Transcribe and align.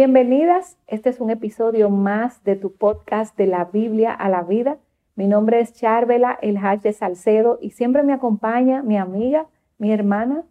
Bienvenidas, 0.00 0.78
este 0.86 1.10
es 1.10 1.20
un 1.20 1.28
episodio 1.28 1.90
más 1.90 2.42
de 2.42 2.56
tu 2.56 2.72
podcast 2.72 3.36
de 3.36 3.46
la 3.46 3.66
Biblia 3.66 4.14
a 4.14 4.30
la 4.30 4.42
vida. 4.42 4.78
Mi 5.14 5.26
nombre 5.26 5.60
es 5.60 5.74
Charvela, 5.74 6.38
el 6.40 6.56
hash 6.56 6.80
de 6.80 6.94
Salcedo, 6.94 7.58
y 7.60 7.72
siempre 7.72 8.02
me 8.02 8.14
acompaña 8.14 8.82
mi 8.82 8.96
amiga, 8.96 9.44
mi 9.76 9.92
hermana, 9.92 10.44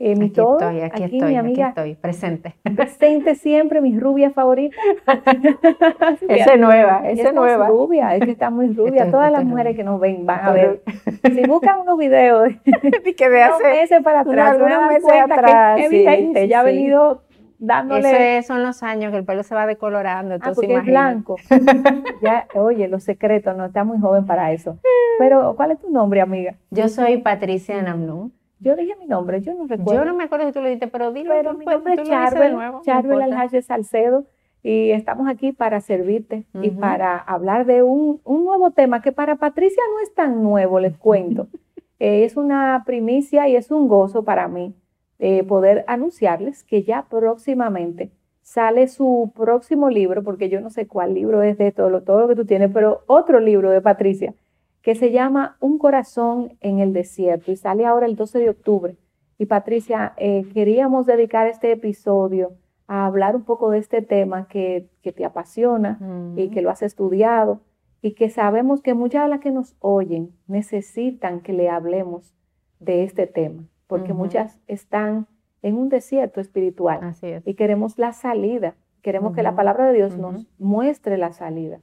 eh, 0.00 0.16
mi 0.16 0.24
aquí 0.24 0.34
todo. 0.34 0.58
Estoy, 0.58 0.80
aquí, 0.80 1.04
estoy, 1.04 1.22
mi 1.22 1.36
amiga, 1.36 1.68
aquí 1.68 1.78
estoy, 1.78 1.94
presente. 1.94 2.56
Presente 2.74 3.36
siempre, 3.36 3.80
mi 3.80 3.96
rubia 3.96 4.30
favorita. 4.32 4.76
esa 6.28 6.54
es 6.54 6.58
nueva, 6.58 7.08
esa 7.08 7.28
es 7.28 7.34
nueva. 7.34 7.68
rubia, 7.68 8.16
es 8.16 8.24
que 8.24 8.32
está 8.32 8.50
muy 8.50 8.72
rubia. 8.72 9.08
Todas 9.12 9.30
las 9.30 9.44
mujeres 9.44 9.76
que 9.76 9.84
nos 9.84 10.00
ven 10.00 10.26
van 10.26 10.46
a 10.46 10.50
ver. 10.50 10.82
si 11.32 11.46
buscan 11.46 11.78
unos 11.78 11.96
videos 11.96 12.48
de, 13.04 13.14
que 13.14 13.28
de 13.28 13.42
hace 13.44 13.62
meses 13.62 14.02
para 14.02 14.22
atrás, 14.22 14.56
unos 14.56 14.88
meses 14.88 15.12
atrás, 15.12 15.76
que 15.76 15.86
evidente, 15.86 16.48
ya 16.48 16.58
ha 16.58 16.64
venido 16.64 17.22
dándole. 17.58 18.38
Esos 18.38 18.48
son 18.48 18.62
los 18.62 18.82
años 18.82 19.10
que 19.12 19.18
el 19.18 19.24
pelo 19.24 19.42
se 19.42 19.54
va 19.54 19.66
decolorando. 19.66 20.36
Ah, 20.40 20.52
porque 20.54 20.74
es 20.74 20.84
blanco. 20.84 21.36
ya, 22.22 22.46
oye, 22.54 22.88
los 22.88 23.02
secretos, 23.04 23.56
no 23.56 23.66
está 23.66 23.84
muy 23.84 23.98
joven 23.98 24.26
para 24.26 24.52
eso. 24.52 24.78
Pero, 25.18 25.54
¿cuál 25.56 25.72
es 25.72 25.80
tu 25.80 25.90
nombre, 25.90 26.20
amiga? 26.20 26.56
Yo 26.70 26.88
soy 26.88 27.18
Patricia 27.18 27.80
Namnú. 27.82 28.32
Yo 28.58 28.74
dije 28.74 28.94
mi 28.98 29.06
nombre, 29.06 29.40
yo 29.42 29.54
no 29.54 29.66
recuerdo. 29.66 30.02
Yo 30.02 30.04
no 30.04 30.14
me 30.14 30.24
acuerdo 30.24 30.46
si 30.46 30.52
tú 30.52 30.60
lo 30.60 30.66
dijiste, 30.66 30.88
pero 30.88 31.12
dilo. 31.12 31.30
Pero 31.30 31.54
mi 31.54 31.66
nombre 31.66 31.94
es 31.94 32.08
Charbel, 32.08 32.56
Charbel 32.82 33.22
Alhaje 33.22 33.60
Salcedo 33.60 34.24
y 34.62 34.90
estamos 34.90 35.28
aquí 35.28 35.52
para 35.52 35.80
servirte 35.80 36.46
y 36.54 36.70
para 36.70 37.18
hablar 37.18 37.66
de 37.66 37.82
un, 37.82 38.20
un, 38.24 38.44
nuevo 38.44 38.70
tema 38.70 39.02
que 39.02 39.12
para 39.12 39.36
Patricia 39.36 39.82
no 39.92 40.00
es 40.02 40.14
tan 40.14 40.42
nuevo, 40.42 40.80
les 40.80 40.96
cuento. 40.96 41.48
Eh, 41.98 42.24
es 42.24 42.36
una 42.36 42.82
primicia 42.84 43.48
y 43.48 43.56
es 43.56 43.70
un 43.70 43.88
gozo 43.88 44.22
para 44.22 44.48
mí 44.48 44.74
eh, 45.18 45.44
poder 45.44 45.84
anunciarles 45.86 46.64
que 46.64 46.82
ya 46.82 47.06
próximamente 47.08 48.10
sale 48.42 48.88
su 48.88 49.32
próximo 49.34 49.90
libro, 49.90 50.22
porque 50.22 50.48
yo 50.48 50.60
no 50.60 50.70
sé 50.70 50.86
cuál 50.86 51.14
libro 51.14 51.42
es 51.42 51.58
de 51.58 51.72
todo 51.72 51.90
lo, 51.90 52.02
todo 52.02 52.20
lo 52.20 52.28
que 52.28 52.36
tú 52.36 52.44
tienes, 52.44 52.70
pero 52.72 53.02
otro 53.06 53.40
libro 53.40 53.70
de 53.70 53.80
Patricia 53.80 54.34
que 54.86 54.94
se 54.94 55.10
llama 55.10 55.56
Un 55.58 55.78
corazón 55.78 56.56
en 56.60 56.78
el 56.78 56.92
desierto 56.92 57.50
y 57.50 57.56
sale 57.56 57.84
ahora 57.84 58.06
el 58.06 58.14
12 58.14 58.38
de 58.38 58.50
octubre. 58.50 58.96
Y 59.36 59.46
Patricia, 59.46 60.14
eh, 60.16 60.46
queríamos 60.54 61.06
dedicar 61.06 61.48
este 61.48 61.72
episodio 61.72 62.52
a 62.86 63.04
hablar 63.04 63.34
un 63.34 63.42
poco 63.42 63.72
de 63.72 63.78
este 63.78 64.00
tema 64.00 64.46
que, 64.46 64.88
te 65.02 65.24
apasiona 65.24 65.98
y 66.36 66.50
que 66.50 66.62
lo 66.62 66.70
has 66.70 66.82
estudiado 66.82 67.62
y 68.00 68.12
que 68.12 68.30
sabemos 68.30 68.80
que 68.80 68.94
muchas 68.94 69.24
de 69.24 69.28
las 69.28 69.40
que 69.40 69.50
nos 69.50 69.74
oyen 69.80 70.30
necesitan 70.46 71.40
que 71.40 71.52
le 71.52 71.68
hablemos 71.68 72.32
de 72.78 73.02
este 73.02 73.26
tema, 73.26 73.64
porque 73.86 74.12
muchas 74.12 74.60
están 74.66 75.26
en 75.62 75.76
un 75.76 75.88
desierto 75.88 76.40
espiritual 76.40 77.14
y 77.44 77.54
queremos 77.54 77.98
la 77.98 78.12
salida, 78.12 78.74
queremos 79.02 79.34
que 79.34 79.42
la 79.42 79.54
palabra 79.54 79.86
de 79.86 79.94
Dios 79.94 80.16
nos 80.16 80.46
muestre 80.58 81.16
la 81.18 81.32
salida. 81.32 81.80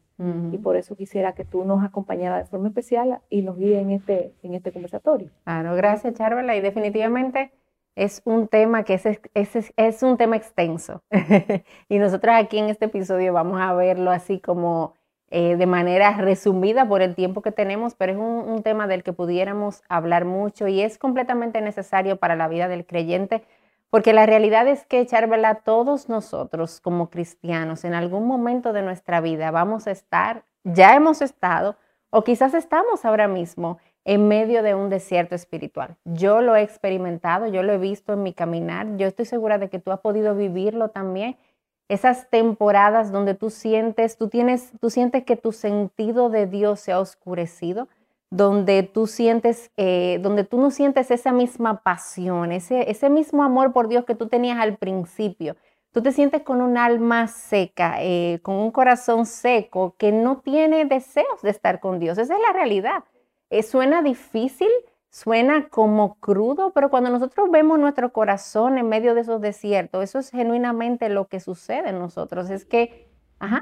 Y 0.51 0.57
por 0.57 0.77
eso 0.77 0.95
quisiera 0.95 1.33
que 1.33 1.43
tú 1.43 1.65
nos 1.65 1.83
acompañaras 1.83 2.45
de 2.45 2.49
forma 2.49 2.69
especial 2.69 3.19
y 3.29 3.41
nos 3.41 3.57
guíe 3.57 3.79
en 3.79 3.91
este, 3.91 4.33
en 4.41 4.53
este 4.53 4.71
conversatorio. 4.71 5.31
Claro, 5.43 5.75
gracias 5.75 6.13
Charvela. 6.13 6.55
Y 6.55 6.61
definitivamente 6.61 7.51
es 7.95 8.21
un 8.23 8.47
tema 8.47 8.83
que 8.83 8.93
es, 8.93 9.05
es, 9.05 9.73
es 9.75 10.03
un 10.03 10.17
tema 10.17 10.37
extenso. 10.37 11.03
y 11.89 11.97
nosotros 11.97 12.35
aquí 12.37 12.57
en 12.57 12.69
este 12.69 12.85
episodio 12.85 13.33
vamos 13.33 13.59
a 13.59 13.73
verlo 13.73 14.11
así 14.11 14.39
como 14.39 14.93
eh, 15.35 15.55
de 15.55 15.65
manera 15.65 16.15
resumida 16.17 16.87
por 16.87 17.01
el 17.01 17.15
tiempo 17.15 17.41
que 17.41 17.51
tenemos, 17.51 17.95
pero 17.95 18.11
es 18.11 18.19
un, 18.19 18.61
tema 18.61 18.85
del 18.85 19.01
que 19.01 19.13
pudiéramos 19.13 19.81
hablar 19.89 20.25
mucho 20.25 20.67
y 20.67 20.81
es 20.81 20.99
completamente 20.99 21.59
necesario 21.59 22.17
para 22.17 22.35
la 22.35 22.47
vida 22.47 22.67
del 22.67 22.85
creyente 22.85 23.43
porque 23.89 24.13
la 24.13 24.27
realidad 24.27 24.67
es 24.67 24.85
que, 24.85 25.03
Charvela, 25.07 25.55
todos 25.55 26.07
nosotros 26.07 26.79
como 26.81 27.09
cristianos 27.09 27.83
en 27.83 27.95
algún 27.95 28.27
momento 28.27 28.73
de 28.73 28.83
nuestra 28.83 29.21
vida 29.21 29.49
vamos 29.49 29.87
a 29.87 29.91
estar, 29.91 30.43
ya 30.63 30.93
hemos 30.93 31.23
estado, 31.23 31.77
o 32.11 32.23
quizás 32.23 32.53
estamos 32.53 33.03
ahora 33.03 33.27
mismo 33.27 33.79
en 34.05 34.27
medio 34.27 34.61
de 34.61 34.75
un 34.75 34.89
desierto 34.89 35.33
espiritual. 35.33 35.95
Yo 36.05 36.41
lo 36.41 36.55
he 36.55 36.61
experimentado, 36.61 37.47
yo 37.47 37.63
lo 37.63 37.73
he 37.73 37.79
visto 37.79 38.13
en 38.13 38.21
mi 38.21 38.33
caminar, 38.33 38.97
yo 38.97 39.07
estoy 39.07 39.25
segura 39.25 39.57
de 39.57 39.69
que 39.69 39.79
tú 39.79 39.91
has 39.91 39.99
podido 39.99 40.35
vivirlo 40.35 40.89
también. 40.89 41.37
Esas 41.89 42.29
temporadas 42.29 43.11
donde 43.11 43.33
tú 43.33 43.49
sientes, 43.49 44.17
tú 44.17 44.29
tienes, 44.29 44.71
tú 44.79 44.89
sientes 44.89 45.23
que 45.23 45.35
tu 45.35 45.51
sentido 45.51 46.29
de 46.29 46.47
Dios 46.47 46.79
se 46.79 46.91
ha 46.91 46.99
oscurecido, 46.99 47.87
donde 48.29 48.81
tú 48.83 49.05
sientes, 49.05 49.69
eh, 49.77 50.19
donde 50.21 50.43
tú 50.43 50.59
no 50.59 50.71
sientes 50.71 51.11
esa 51.11 51.31
misma 51.31 51.83
pasión, 51.83 52.51
ese, 52.51 52.89
ese 52.89 53.09
mismo 53.09 53.43
amor 53.43 53.73
por 53.73 53.87
Dios 53.87 54.05
que 54.05 54.15
tú 54.15 54.27
tenías 54.27 54.57
al 54.59 54.77
principio. 54.77 55.55
Tú 55.91 56.01
te 56.01 56.11
sientes 56.11 56.41
con 56.41 56.59
un 56.61 56.75
alma 56.75 57.27
seca, 57.27 57.97
eh, 57.99 58.39
con 58.41 58.55
un 58.55 58.71
corazón 58.71 59.27
seco, 59.27 59.95
que 59.99 60.11
no 60.11 60.39
tiene 60.39 60.85
deseos 60.85 61.43
de 61.43 61.51
estar 61.51 61.79
con 61.79 61.99
Dios. 61.99 62.17
Esa 62.17 62.33
es 62.33 62.41
la 62.41 62.53
realidad. 62.53 63.03
Eh, 63.51 63.61
suena 63.61 64.01
difícil, 64.01 64.69
suena 65.13 65.69
como 65.69 66.15
crudo, 66.15 66.71
pero 66.73 66.89
cuando 66.89 67.11
nosotros 67.11 67.51
vemos 67.51 67.77
nuestro 67.77 68.11
corazón 68.11 68.79
en 68.79 68.89
medio 68.89 69.13
de 69.13 69.21
esos 69.21 69.39
desiertos, 69.41 70.03
eso 70.03 70.17
es 70.17 70.31
genuinamente 70.31 71.07
lo 71.07 71.27
que 71.27 71.39
sucede 71.39 71.89
en 71.89 71.99
nosotros. 71.99 72.49
Es 72.49 72.65
que 72.65 73.13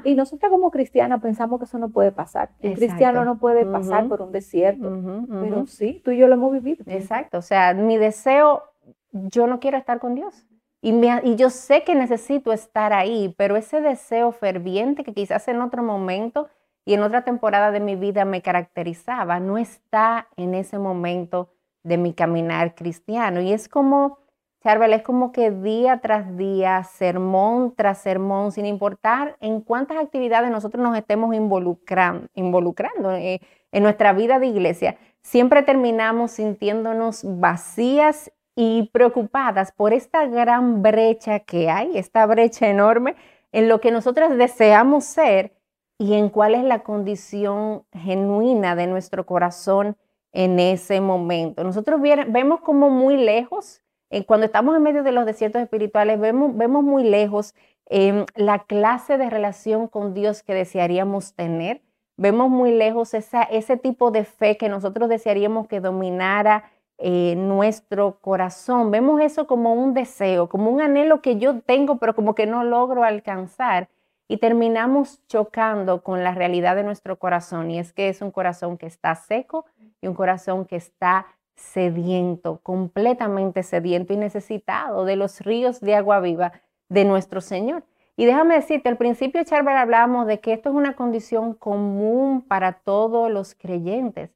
y 0.04 0.14
nosotros 0.14 0.50
como 0.50 0.70
cristianas 0.70 1.20
pensamos 1.20 1.58
que 1.58 1.64
eso 1.64 1.76
no 1.76 1.90
puede 1.90 2.12
pasar. 2.12 2.50
El 2.60 2.74
cristiano 2.74 3.24
no 3.24 3.38
puede 3.38 3.66
pasar 3.66 4.08
por 4.08 4.22
un 4.22 4.32
desierto. 4.32 5.26
Pero 5.28 5.66
sí, 5.66 6.00
tú 6.04 6.12
y 6.12 6.18
yo 6.18 6.28
lo 6.28 6.34
hemos 6.34 6.52
vivido. 6.52 6.84
Exacto. 6.86 7.38
O 7.38 7.42
sea, 7.42 7.74
mi 7.74 7.98
deseo, 7.98 8.62
yo 9.10 9.46
no 9.46 9.60
quiero 9.60 9.76
estar 9.76 9.98
con 9.98 10.14
Dios. 10.14 10.46
Y, 10.80 10.94
y 11.24 11.36
yo 11.36 11.50
sé 11.50 11.82
que 11.84 11.94
necesito 11.94 12.52
estar 12.52 12.92
ahí, 12.92 13.34
pero 13.36 13.56
ese 13.56 13.80
deseo 13.80 14.32
ferviente 14.32 15.04
que 15.04 15.12
quizás 15.12 15.48
en 15.48 15.60
otro 15.60 15.82
momento 15.82 16.48
y 16.84 16.94
en 16.94 17.02
otra 17.02 17.22
temporada 17.22 17.70
de 17.70 17.80
mi 17.80 17.96
vida 17.96 18.24
me 18.24 18.42
caracterizaba, 18.42 19.40
no 19.40 19.58
está 19.58 20.28
en 20.36 20.54
ese 20.54 20.78
momento 20.78 21.50
de 21.82 21.98
mi 21.98 22.12
caminar 22.12 22.74
cristiano. 22.74 23.40
Y 23.40 23.52
es 23.52 23.68
como 23.68 24.18
Charbel, 24.62 24.92
es 24.92 25.02
como 25.02 25.32
que 25.32 25.50
día 25.50 25.98
tras 26.00 26.36
día, 26.36 26.84
sermón 26.84 27.74
tras 27.74 27.98
sermón, 27.98 28.52
sin 28.52 28.64
importar 28.66 29.36
en 29.40 29.60
cuántas 29.60 29.98
actividades 29.98 30.50
nosotros 30.50 30.82
nos 30.82 30.96
estemos 30.96 31.34
involucrando, 31.34 32.28
involucrando 32.34 33.12
eh, 33.12 33.40
en 33.72 33.82
nuestra 33.82 34.12
vida 34.12 34.38
de 34.38 34.46
iglesia, 34.46 34.96
siempre 35.20 35.62
terminamos 35.62 36.32
sintiéndonos 36.32 37.22
vacías 37.24 38.30
y 38.54 38.90
preocupadas 38.92 39.72
por 39.72 39.92
esta 39.92 40.26
gran 40.26 40.82
brecha 40.82 41.40
que 41.40 41.70
hay, 41.70 41.96
esta 41.98 42.24
brecha 42.26 42.68
enorme 42.68 43.16
en 43.50 43.68
lo 43.68 43.80
que 43.80 43.90
nosotras 43.90 44.36
deseamos 44.36 45.04
ser 45.04 45.54
y 46.02 46.14
en 46.14 46.30
cuál 46.30 46.56
es 46.56 46.64
la 46.64 46.80
condición 46.80 47.84
genuina 47.92 48.74
de 48.74 48.88
nuestro 48.88 49.24
corazón 49.24 49.96
en 50.32 50.58
ese 50.58 51.00
momento. 51.00 51.62
Nosotros 51.62 52.00
vemos 52.00 52.60
como 52.60 52.90
muy 52.90 53.16
lejos 53.16 53.82
eh, 54.10 54.26
cuando 54.26 54.44
estamos 54.44 54.76
en 54.76 54.82
medio 54.82 55.04
de 55.04 55.12
los 55.12 55.24
desiertos 55.24 55.62
espirituales, 55.62 56.18
vemos, 56.18 56.56
vemos 56.56 56.82
muy 56.82 57.04
lejos 57.04 57.54
em, 57.86 58.26
la 58.34 58.58
clase 58.64 59.16
de 59.16 59.30
relación 59.30 59.86
con 59.86 60.12
Dios 60.12 60.42
que 60.42 60.54
desearíamos 60.54 61.34
tener. 61.34 61.80
Vemos 62.16 62.50
muy 62.50 62.72
lejos 62.72 63.14
esa, 63.14 63.42
ese 63.44 63.76
tipo 63.76 64.10
de 64.10 64.24
fe 64.24 64.56
que 64.58 64.68
nosotros 64.68 65.08
desearíamos 65.08 65.68
que 65.68 65.80
dominara 65.80 66.64
eh, 66.98 67.36
nuestro 67.36 68.18
corazón. 68.20 68.90
Vemos 68.90 69.20
eso 69.20 69.46
como 69.46 69.72
un 69.72 69.94
deseo, 69.94 70.48
como 70.48 70.70
un 70.70 70.82
anhelo 70.82 71.22
que 71.22 71.38
yo 71.38 71.60
tengo, 71.60 71.98
pero 71.98 72.16
como 72.16 72.34
que 72.34 72.46
no 72.46 72.64
logro 72.64 73.04
alcanzar. 73.04 73.88
Y 74.32 74.38
terminamos 74.38 75.20
chocando 75.26 76.02
con 76.02 76.24
la 76.24 76.32
realidad 76.32 76.74
de 76.74 76.84
nuestro 76.84 77.18
corazón. 77.18 77.70
Y 77.70 77.78
es 77.78 77.92
que 77.92 78.08
es 78.08 78.22
un 78.22 78.30
corazón 78.30 78.78
que 78.78 78.86
está 78.86 79.14
seco 79.14 79.66
y 80.00 80.06
un 80.06 80.14
corazón 80.14 80.64
que 80.64 80.76
está 80.76 81.26
sediento, 81.54 82.58
completamente 82.62 83.62
sediento 83.62 84.14
y 84.14 84.16
necesitado 84.16 85.04
de 85.04 85.16
los 85.16 85.42
ríos 85.42 85.82
de 85.82 85.96
agua 85.96 86.20
viva 86.20 86.52
de 86.88 87.04
nuestro 87.04 87.42
Señor. 87.42 87.84
Y 88.16 88.24
déjame 88.24 88.54
decirte, 88.54 88.88
al 88.88 88.96
principio, 88.96 89.44
Charver, 89.44 89.76
hablábamos 89.76 90.26
de 90.26 90.40
que 90.40 90.54
esto 90.54 90.70
es 90.70 90.76
una 90.76 90.96
condición 90.96 91.52
común 91.52 92.40
para 92.40 92.72
todos 92.72 93.30
los 93.30 93.54
creyentes. 93.54 94.30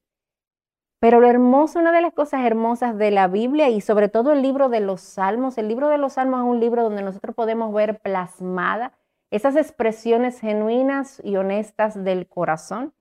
Pero 1.00 1.20
lo 1.20 1.26
hermoso, 1.26 1.78
una 1.78 1.92
de 1.92 2.02
las 2.02 2.12
cosas 2.12 2.44
hermosas 2.44 2.98
de 2.98 3.12
la 3.12 3.28
Biblia 3.28 3.70
y 3.70 3.80
sobre 3.80 4.10
todo 4.10 4.34
el 4.34 4.42
libro 4.42 4.68
de 4.68 4.80
los 4.80 5.00
Salmos, 5.00 5.56
el 5.56 5.68
libro 5.68 5.88
de 5.88 5.96
los 5.96 6.12
Salmos 6.12 6.40
es 6.40 6.50
un 6.50 6.60
libro 6.60 6.82
donde 6.82 7.00
nosotros 7.00 7.34
podemos 7.34 7.72
ver 7.72 7.98
plasmada 8.00 8.92
esas 9.30 9.56
expresiones 9.56 10.40
genuinas 10.40 11.20
y 11.24 11.36
honestas 11.36 12.02
del 12.02 12.26
corazón. 12.28 12.94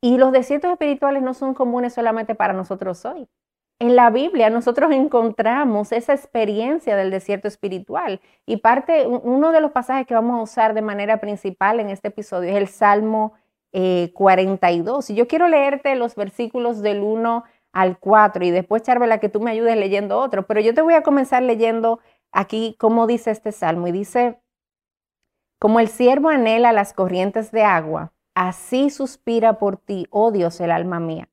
Y 0.00 0.16
los 0.16 0.32
desiertos 0.32 0.70
espirituales 0.72 1.22
no 1.22 1.34
son 1.34 1.54
comunes 1.54 1.92
solamente 1.92 2.34
para 2.34 2.52
nosotros 2.52 3.04
hoy. 3.04 3.28
En 3.78 3.96
la 3.96 4.10
Biblia 4.10 4.50
nosotros 4.50 4.92
encontramos 4.92 5.92
esa 5.92 6.12
experiencia 6.12 6.96
del 6.96 7.10
desierto 7.10 7.48
espiritual 7.48 8.20
y 8.44 8.58
parte, 8.58 9.06
uno 9.06 9.52
de 9.52 9.60
los 9.62 9.72
pasajes 9.72 10.06
que 10.06 10.14
vamos 10.14 10.38
a 10.38 10.42
usar 10.42 10.74
de 10.74 10.82
manera 10.82 11.18
principal 11.18 11.80
en 11.80 11.88
este 11.88 12.08
episodio 12.08 12.50
es 12.50 12.56
el 12.56 12.68
Salmo 12.68 13.34
42. 14.12 15.08
Eh, 15.08 15.12
y 15.12 15.16
yo 15.16 15.26
quiero 15.28 15.48
leerte 15.48 15.94
los 15.94 16.14
versículos 16.14 16.82
del 16.82 17.00
1 17.00 17.44
al 17.72 17.98
4 17.98 18.44
y 18.44 18.50
después, 18.50 18.82
Charvela, 18.82 19.18
que 19.18 19.28
tú 19.28 19.40
me 19.40 19.50
ayudes 19.50 19.76
leyendo 19.76 20.18
otro, 20.18 20.46
pero 20.46 20.60
yo 20.60 20.74
te 20.74 20.82
voy 20.82 20.94
a 20.94 21.02
comenzar 21.02 21.42
leyendo 21.42 22.00
aquí 22.32 22.76
cómo 22.78 23.06
dice 23.06 23.30
este 23.30 23.52
Salmo 23.52 23.88
y 23.88 23.92
dice, 23.92 24.40
Como 25.60 25.78
el 25.78 25.88
siervo 25.88 26.30
anhela 26.30 26.72
las 26.72 26.94
corrientes 26.94 27.52
de 27.52 27.64
agua, 27.64 28.14
así 28.34 28.88
suspira 28.88 29.58
por 29.58 29.76
ti, 29.76 30.06
oh 30.08 30.32
Dios, 30.32 30.58
el 30.62 30.70
alma 30.70 31.00
mía. 31.00 31.28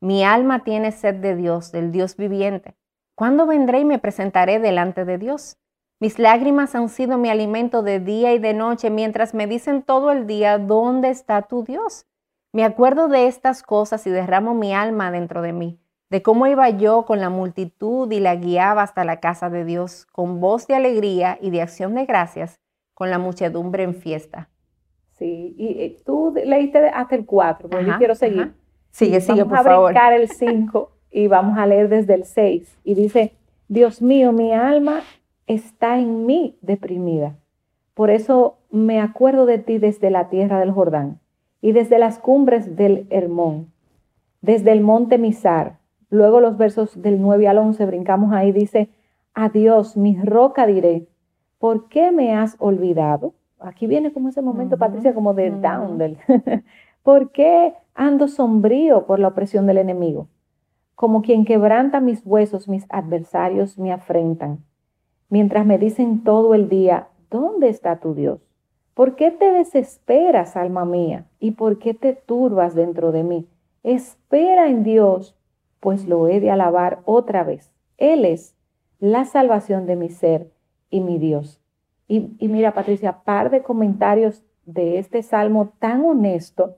Mi 0.00 0.24
alma 0.24 0.64
tiene 0.64 0.90
sed 0.90 1.14
de 1.14 1.36
Dios, 1.36 1.70
del 1.70 1.92
Dios 1.92 2.16
viviente. 2.16 2.74
¿Cuándo 3.14 3.46
vendré 3.46 3.78
y 3.78 3.84
me 3.84 4.00
presentaré 4.00 4.58
delante 4.58 5.04
de 5.04 5.16
Dios? 5.16 5.58
Mis 6.00 6.18
lágrimas 6.18 6.74
han 6.74 6.88
sido 6.88 7.18
mi 7.18 7.30
alimento 7.30 7.84
de 7.84 8.00
día 8.00 8.34
y 8.34 8.40
de 8.40 8.52
noche, 8.52 8.90
mientras 8.90 9.32
me 9.32 9.46
dicen 9.46 9.84
todo 9.84 10.10
el 10.10 10.26
día, 10.26 10.58
¿dónde 10.58 11.10
está 11.10 11.42
tu 11.42 11.62
Dios? 11.62 12.04
Me 12.52 12.64
acuerdo 12.64 13.06
de 13.06 13.28
estas 13.28 13.62
cosas 13.62 14.04
y 14.08 14.10
derramo 14.10 14.54
mi 14.54 14.74
alma 14.74 15.12
dentro 15.12 15.40
de 15.40 15.52
mí, 15.52 15.78
de 16.10 16.20
cómo 16.20 16.48
iba 16.48 16.68
yo 16.68 17.04
con 17.04 17.20
la 17.20 17.30
multitud 17.30 18.10
y 18.10 18.18
la 18.18 18.34
guiaba 18.34 18.82
hasta 18.82 19.04
la 19.04 19.20
casa 19.20 19.50
de 19.50 19.64
Dios, 19.64 20.06
con 20.10 20.40
voz 20.40 20.66
de 20.66 20.74
alegría 20.74 21.38
y 21.40 21.50
de 21.50 21.62
acción 21.62 21.94
de 21.94 22.06
gracias, 22.06 22.58
con 22.98 23.10
la 23.10 23.18
muchedumbre 23.20 23.84
en 23.84 23.94
fiesta. 23.94 24.48
Sí, 25.12 25.54
y 25.56 25.66
eh, 25.80 25.96
tú 26.04 26.34
leíste 26.34 26.88
hasta 26.88 27.14
el 27.14 27.26
4, 27.26 27.68
pero 27.68 27.86
yo 27.86 27.96
quiero 27.96 28.16
seguir. 28.16 28.54
Sigue, 28.90 29.20
sigue, 29.20 29.44
por 29.44 29.58
favor. 29.58 29.64
Vamos 29.64 29.78
a 29.78 29.92
brincar 29.92 30.12
el 30.14 30.28
5 30.28 30.90
y 31.12 31.28
vamos 31.28 31.58
a 31.58 31.66
leer 31.68 31.88
desde 31.88 32.14
el 32.14 32.24
6. 32.24 32.80
Y 32.82 32.94
dice, 32.96 33.34
Dios 33.68 34.02
mío, 34.02 34.32
mi 34.32 34.52
alma 34.52 35.02
está 35.46 36.00
en 36.00 36.26
mí 36.26 36.58
deprimida. 36.60 37.36
Por 37.94 38.10
eso 38.10 38.58
me 38.68 39.00
acuerdo 39.00 39.46
de 39.46 39.58
ti 39.58 39.78
desde 39.78 40.10
la 40.10 40.28
tierra 40.28 40.58
del 40.58 40.72
Jordán 40.72 41.20
y 41.60 41.70
desde 41.70 42.00
las 42.00 42.18
cumbres 42.18 42.74
del 42.74 43.06
Hermón, 43.10 43.72
desde 44.40 44.72
el 44.72 44.80
monte 44.80 45.18
Misar. 45.18 45.78
Luego 46.10 46.40
los 46.40 46.58
versos 46.58 47.00
del 47.00 47.22
9 47.22 47.46
al 47.46 47.58
11 47.58 47.86
brincamos 47.86 48.32
ahí, 48.32 48.50
dice, 48.50 48.90
adiós, 49.34 49.96
mi 49.96 50.20
roca 50.20 50.66
diré, 50.66 51.06
¿por 51.58 51.88
qué 51.88 52.12
me 52.12 52.34
has 52.34 52.56
olvidado? 52.58 53.34
Aquí 53.60 53.86
viene 53.86 54.12
como 54.12 54.28
ese 54.28 54.42
momento, 54.42 54.78
Patricia, 54.78 55.14
como 55.14 55.34
de 55.34 55.50
down. 55.50 55.98
Del, 55.98 56.16
¿Por 57.02 57.30
qué 57.32 57.74
ando 57.94 58.28
sombrío 58.28 59.06
por 59.06 59.18
la 59.18 59.28
opresión 59.28 59.66
del 59.66 59.78
enemigo? 59.78 60.28
Como 60.94 61.22
quien 61.22 61.44
quebranta 61.44 62.00
mis 62.00 62.24
huesos, 62.24 62.68
mis 62.68 62.86
adversarios 62.88 63.78
me 63.78 63.92
afrentan. 63.92 64.64
Mientras 65.28 65.66
me 65.66 65.78
dicen 65.78 66.24
todo 66.24 66.54
el 66.54 66.68
día, 66.68 67.08
¿dónde 67.30 67.68
está 67.68 67.98
tu 68.00 68.14
Dios? 68.14 68.40
¿Por 68.94 69.14
qué 69.14 69.30
te 69.30 69.52
desesperas, 69.52 70.56
alma 70.56 70.84
mía? 70.84 71.26
¿Y 71.38 71.52
por 71.52 71.78
qué 71.78 71.94
te 71.94 72.14
turbas 72.14 72.74
dentro 72.74 73.12
de 73.12 73.22
mí? 73.22 73.46
Espera 73.82 74.68
en 74.68 74.82
Dios, 74.82 75.36
pues 75.80 76.08
lo 76.08 76.28
he 76.28 76.40
de 76.40 76.50
alabar 76.50 77.00
otra 77.04 77.44
vez. 77.44 77.72
Él 77.96 78.24
es 78.24 78.56
la 78.98 79.24
salvación 79.24 79.86
de 79.86 79.96
mi 79.96 80.08
ser 80.08 80.50
y 80.90 81.00
mi 81.00 81.18
Dios. 81.18 81.60
Y, 82.06 82.48
mira, 82.48 82.72
Patricia, 82.72 83.20
par 83.22 83.50
de 83.50 83.62
comentarios 83.62 84.42
de 84.64 84.98
este 84.98 85.22
salmo 85.22 85.74
tan 85.78 86.04
honesto. 86.04 86.76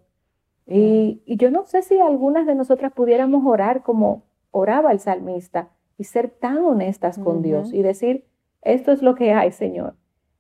Y, 0.67 1.23
yo 1.27 1.51
no 1.51 1.67
sé 1.67 1.83
si 1.83 2.01
algunas 2.01 2.47
de 2.47 2.57
nosotras 2.57 2.93
pudiéramos 2.93 3.45
orar 3.47 3.83
como 3.83 4.25
oraba 4.51 4.91
el 4.91 4.99
salmista 4.99 5.69
y 5.97 6.05
ser 6.05 6.31
tan 6.31 6.59
honestas 6.59 7.19
con 7.19 7.43
Dios 7.43 7.73
y 7.73 7.83
decir, 7.83 8.25
esto 8.63 8.91
es 8.91 9.03
lo 9.03 9.15
que 9.15 9.33
hay, 9.33 9.53
Señor. 9.53 9.95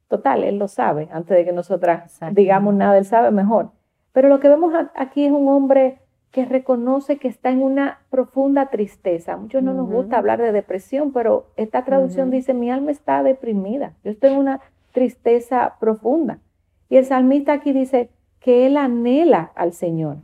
Total, 0.09 0.43
Él 0.43 0.59
lo 0.59 0.67
sabe, 0.67 1.09
antes 1.13 1.37
de 1.37 1.45
que 1.45 1.53
nosotras 1.53 2.19
digamos 2.33 2.75
nada, 2.75 2.99
Él 2.99 3.05
sabe 3.05 3.31
mejor. 3.31 3.71
Pero 4.13 4.29
lo 4.29 4.41
que 4.41 4.49
vemos 4.49 4.75
aquí 4.97 5.25
es 5.25 5.31
un 5.33 5.49
hombre 5.49 6.00
que 6.31 6.45
reconoce 6.45 7.19
que 7.19 7.29
está 7.29 7.51
en 7.51 7.63
una 7.63 8.01
profunda 8.09 8.67
tristeza. 8.67 9.37
muchos 9.37 9.63
no 9.63 9.75
nos 9.75 9.91
gusta 9.91 10.19
hablar 10.19 10.41
de 10.41 10.53
depresión, 10.53 11.13
pero 11.13 11.47
esta 11.57 11.85
traducción 11.85 12.31
dice, 12.31 12.55
mi 12.55 12.71
alma 12.71 12.93
está 12.93 13.23
deprimida, 13.23 13.95
yo 14.05 14.13
estoy 14.13 14.31
en 14.31 14.39
una 14.39 14.61
tristeza 14.93 15.75
profunda. 15.81 16.39
Y 16.89 16.97
el 16.97 17.05
salmista 17.05 17.53
aquí 17.53 17.73
dice 17.73 18.11
que 18.39 18.67
él 18.67 18.77
anhela 18.77 19.53
al 19.55 19.73
Señor, 19.73 20.19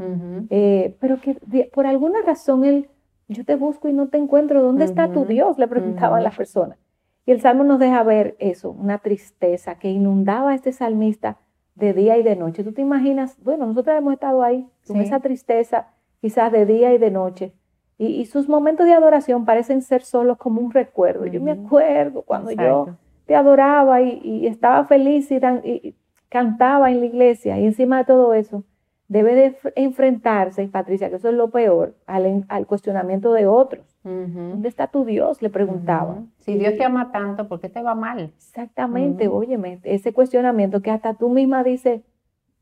eh, 0.51 0.97
pero 1.01 1.21
que 1.21 1.35
por 1.75 1.87
alguna 1.87 2.23
razón 2.23 2.65
él, 2.65 2.89
yo 3.29 3.45
te 3.45 3.57
busco 3.57 3.89
y 3.89 3.93
no 3.93 4.09
te 4.09 4.19
encuentro, 4.19 4.63
¿dónde 4.63 4.85
está 4.85 5.11
tu 5.11 5.25
Dios? 5.25 5.59
Le 5.59 5.67
preguntaban 5.67 6.23
las 6.23 6.37
personas. 6.37 6.79
Y 7.27 7.33
el 7.33 7.41
salmo 7.41 7.65
nos 7.65 7.81
deja 7.81 8.05
ver 8.05 8.37
eso, 8.39 8.71
una 8.71 8.99
tristeza 8.99 9.81
que 9.81 9.91
inundaba 9.91 10.53
a 10.53 10.55
este 10.55 10.71
salmista 10.71 11.39
de 11.75 11.93
día 11.93 12.17
y 12.17 12.23
de 12.23 12.37
noche. 12.37 12.63
¿Tú 12.63 12.73
te 12.73 12.83
imaginas? 12.83 13.37
Bueno, 13.43 13.67
nosotros 13.67 13.97
hemos 13.97 14.15
estado 14.15 14.45
ahí 14.45 14.69
con 14.87 14.99
esa 14.99 15.19
tristeza, 15.19 15.89
quizás 16.27 16.51
de 16.51 16.67
día 16.67 16.93
y 16.93 16.99
de 16.99 17.13
noche. 17.13 17.53
Y, 17.99 18.27
sus 18.27 18.49
momentos 18.49 18.85
de 18.85 18.93
adoración 18.93 19.45
parecen 19.45 19.81
ser 19.81 20.03
solo 20.03 20.37
como 20.37 20.61
un 20.61 20.73
recuerdo. 20.73 21.25
Yo 21.27 21.41
me 21.41 21.53
acuerdo 21.53 22.23
cuando 22.23 22.51
yo 22.51 22.97
te 23.27 23.37
adoraba 23.37 24.03
y, 24.03 24.45
estaba 24.45 24.85
feliz 24.87 25.31
y, 25.31 25.95
cantaba 26.29 26.91
en 26.91 26.99
la 26.99 27.07
iglesia. 27.07 27.61
Y 27.61 27.65
encima 27.65 27.99
de 27.99 28.05
todo 28.07 28.35
eso, 28.35 28.65
debe 29.07 29.37
de 29.37 29.57
enfrentarse, 29.77 30.67
Patricia, 30.67 31.11
que 31.11 31.17
eso 31.17 31.29
es 31.29 31.35
lo 31.37 31.51
peor, 31.51 31.95
al, 32.07 32.67
cuestionamiento 32.67 33.33
de 33.33 33.47
otros. 33.47 33.87
¿Dónde 34.03 34.69
está 34.69 34.89
tu 34.89 35.05
Dios? 35.05 35.41
Le 35.43 35.49
preguntaba. 35.49 36.25
Si 36.39 36.59
Dios 36.59 36.77
te 36.77 36.83
ama 36.83 37.13
tanto, 37.13 37.47
¿por 37.47 37.61
qué 37.61 37.69
te 37.69 37.83
va 37.83 37.95
mal? 37.95 38.33
Exactamente, 38.37 39.29
óyeme, 39.29 39.79
ese 39.85 40.13
cuestionamiento 40.13 40.83
que 40.83 40.91
hasta 40.91 41.15
tú 41.15 41.29
misma 41.29 41.63
dices, 41.63 42.03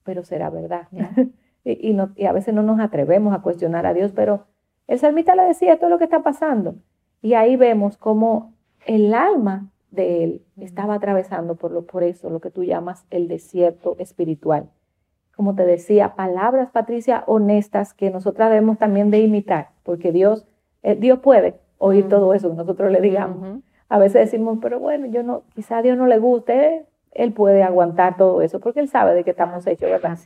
pero 0.02 0.22
será 0.22 0.50
verdad. 0.50 0.86
y, 1.64 1.94
no, 1.94 2.12
y 2.16 2.26
a 2.26 2.32
veces 2.32 2.54
no 2.54 2.62
nos 2.62 2.78
atrevemos 2.80 3.34
a 3.34 3.40
cuestionar 3.40 3.86
a 3.86 3.94
Dios, 3.94 4.12
pero 4.14 4.44
el 4.86 4.98
salmista 4.98 5.34
le 5.34 5.44
decía, 5.44 5.74
esto 5.74 5.86
es 5.86 5.90
lo 5.90 5.98
que 5.98 6.04
está 6.04 6.22
pasando. 6.22 6.76
Y 7.22 7.34
ahí 7.34 7.56
vemos 7.56 7.96
cómo 7.96 8.52
el 8.86 9.14
alma 9.14 9.70
de 9.90 10.24
él 10.24 10.42
estaba 10.60 10.94
atravesando 10.94 11.54
por, 11.54 11.70
lo, 11.70 11.86
por 11.86 12.02
eso, 12.02 12.28
lo 12.28 12.40
que 12.40 12.50
tú 12.50 12.64
llamas 12.64 13.06
el 13.10 13.28
desierto 13.28 13.96
espiritual. 13.98 14.68
Como 15.34 15.54
te 15.54 15.64
decía, 15.64 16.14
palabras, 16.14 16.70
Patricia, 16.70 17.24
honestas 17.26 17.94
que 17.94 18.10
nosotras 18.10 18.50
debemos 18.50 18.78
también 18.78 19.10
de 19.10 19.20
imitar, 19.20 19.70
porque 19.82 20.12
Dios, 20.12 20.46
eh, 20.82 20.96
Dios 20.96 21.20
puede 21.20 21.54
oír 21.78 22.08
todo 22.08 22.34
eso 22.34 22.50
que 22.50 22.56
nosotros 22.56 22.92
le 22.92 23.00
digamos. 23.00 23.60
A 23.88 23.98
veces 23.98 24.30
decimos, 24.30 24.58
pero 24.60 24.78
bueno, 24.78 25.06
yo 25.06 25.22
no, 25.22 25.42
quizá 25.54 25.78
a 25.78 25.82
Dios 25.82 25.96
no 25.96 26.06
le 26.06 26.18
guste, 26.18 26.86
Él 27.12 27.32
puede 27.32 27.62
aguantar 27.62 28.16
todo 28.16 28.42
eso, 28.42 28.60
porque 28.60 28.80
Él 28.80 28.88
sabe 28.88 29.14
de 29.14 29.24
qué 29.24 29.30
estamos 29.30 29.66
hechos, 29.66 29.90
¿verdad? 29.90 30.18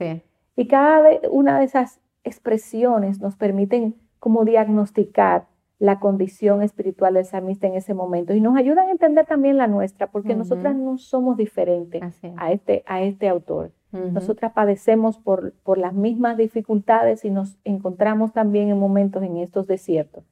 Y 0.58 0.66
cada 0.66 1.08
una 1.31 1.60
de 1.60 1.66
esas 1.66 2.00
expresiones 2.25 3.20
nos 3.20 3.37
permiten 3.37 3.94
como 4.18 4.44
diagnosticar 4.44 5.47
la 5.78 6.00
condición 6.00 6.62
espiritual 6.62 7.14
del 7.14 7.25
salmista 7.25 7.68
en 7.68 7.75
ese 7.75 7.94
momento 7.94 8.35
y 8.35 8.40
nos 8.40 8.56
ayudan 8.56 8.88
a 8.88 8.90
entender 8.90 9.25
también 9.25 9.56
la 9.56 9.68
nuestra, 9.68 10.09
porque 10.11 10.35
nosotras 10.35 10.75
no 10.75 10.99
somos 10.99 11.37
diferentes 11.37 12.02
a 12.37 12.50
este, 12.50 12.82
a 12.87 13.02
este 13.02 13.28
autor. 13.28 13.71
Nosotras 13.92 14.50
padecemos 14.52 15.16
por, 15.16 15.52
por 15.62 15.78
las 15.78 15.94
mismas 15.94 16.37
dificultades 16.37 17.25
y 17.25 17.30
nos 17.30 17.56
encontramos 17.62 18.32
también 18.32 18.68
en 18.68 18.80
momentos 18.80 19.23
en 19.23 19.37
estos 19.37 19.68
desiertos. 19.68 20.25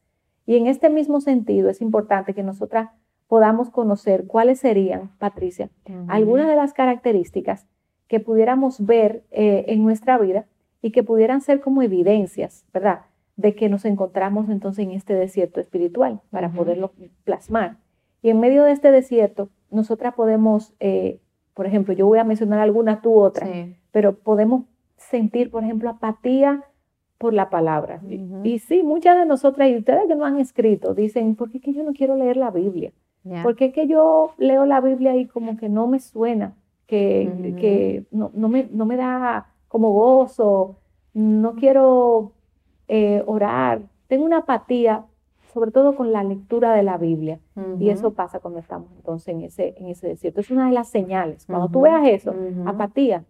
Y 0.44 0.56
en 0.56 0.66
este 0.66 0.90
mismo 0.90 1.20
sentido 1.20 1.70
es 1.70 1.80
importante 1.80 2.34
que 2.34 2.42
nosotras 2.42 2.90
podamos 3.28 3.70
conocer 3.70 4.26
cuáles 4.26 4.58
serían, 4.58 5.12
Patricia, 5.18 5.70
algunas 6.08 6.48
de 6.48 6.56
las 6.56 6.72
características 6.72 7.68
que 8.08 8.20
pudiéramos 8.20 8.84
ver 8.84 9.24
eh, 9.30 9.64
en 9.68 9.82
nuestra 9.82 10.18
vida 10.18 10.46
y 10.82 10.90
que 10.92 11.02
pudieran 11.02 11.40
ser 11.40 11.60
como 11.60 11.82
evidencias, 11.82 12.64
¿verdad? 12.72 13.00
de 13.36 13.54
que 13.54 13.68
nos 13.68 13.84
encontramos 13.84 14.48
entonces 14.48 14.84
en 14.84 14.92
este 14.92 15.14
desierto 15.14 15.60
espiritual 15.60 16.20
para 16.30 16.50
poderlo 16.50 16.92
plasmar. 17.24 17.76
Y 18.22 18.30
en 18.30 18.40
medio 18.40 18.64
de 18.64 18.72
este 18.72 18.90
desierto, 18.90 19.50
nosotras 19.70 20.14
podemos, 20.14 20.74
eh, 20.80 21.20
por 21.54 21.66
ejemplo, 21.66 21.92
yo 21.92 22.06
voy 22.06 22.18
a 22.18 22.24
mencionar 22.24 22.60
algunas, 22.60 23.02
tú 23.02 23.14
otras, 23.14 23.48
pero 23.92 24.16
podemos 24.16 24.64
sentir, 24.96 25.50
por 25.50 25.62
ejemplo, 25.62 25.90
apatía 25.90 26.64
por 27.18 27.34
la 27.34 27.50
palabra. 27.50 28.00
y, 28.42 28.58
sí, 28.58 28.82
muchas 28.82 29.18
de 29.18 29.26
nosotras, 29.26 29.70
y 29.70 29.76
ustedes 29.76 30.06
que 30.06 30.16
no 30.16 30.24
han 30.24 30.38
escrito, 30.38 30.94
dicen, 30.94 31.36
¿por 31.36 31.50
qué 31.50 31.60
que 31.60 31.72
yo 31.72 31.82
no 31.82 31.92
quiero 31.92 32.16
leer 32.16 32.36
la 32.36 32.50
Biblia? 32.50 32.92
¿Por 33.42 33.56
qué 33.56 33.72
que 33.72 33.88
yo 33.88 34.34
leo 34.38 34.66
la 34.66 34.80
Biblia 34.80 35.16
y 35.16 35.26
como 35.26 35.56
que 35.56 35.68
no 35.68 35.88
me 35.88 35.98
suena, 35.98 36.54
que, 36.86 37.54
que 37.58 38.06
no, 38.10 38.30
no, 38.34 38.48
me, 38.48 38.68
no 38.70 38.86
me 38.86 38.96
da 38.96 39.52
como 39.68 39.90
gozo, 39.92 40.76
no 41.14 41.54
quiero 41.54 42.32
eh, 42.88 43.22
orar. 43.26 43.82
Tengo 44.06 44.24
una 44.24 44.38
apatía, 44.38 45.04
sobre 45.52 45.70
todo 45.70 45.96
con 45.96 46.12
la 46.12 46.22
lectura 46.22 46.74
de 46.74 46.82
la 46.82 46.98
Biblia. 46.98 47.40
Y 47.80 47.90
eso 47.90 48.12
pasa 48.12 48.38
cuando 48.38 48.60
estamos 48.60 48.90
entonces 48.92 49.28
en 49.28 49.42
ese, 49.42 49.74
en 49.78 49.88
ese 49.88 50.08
desierto. 50.08 50.40
Es 50.40 50.50
una 50.50 50.66
de 50.66 50.72
las 50.72 50.88
señales. 50.88 51.46
Cuando 51.46 51.68
tú 51.68 51.80
veas 51.82 52.06
eso, 52.06 52.34
apatía. 52.66 53.24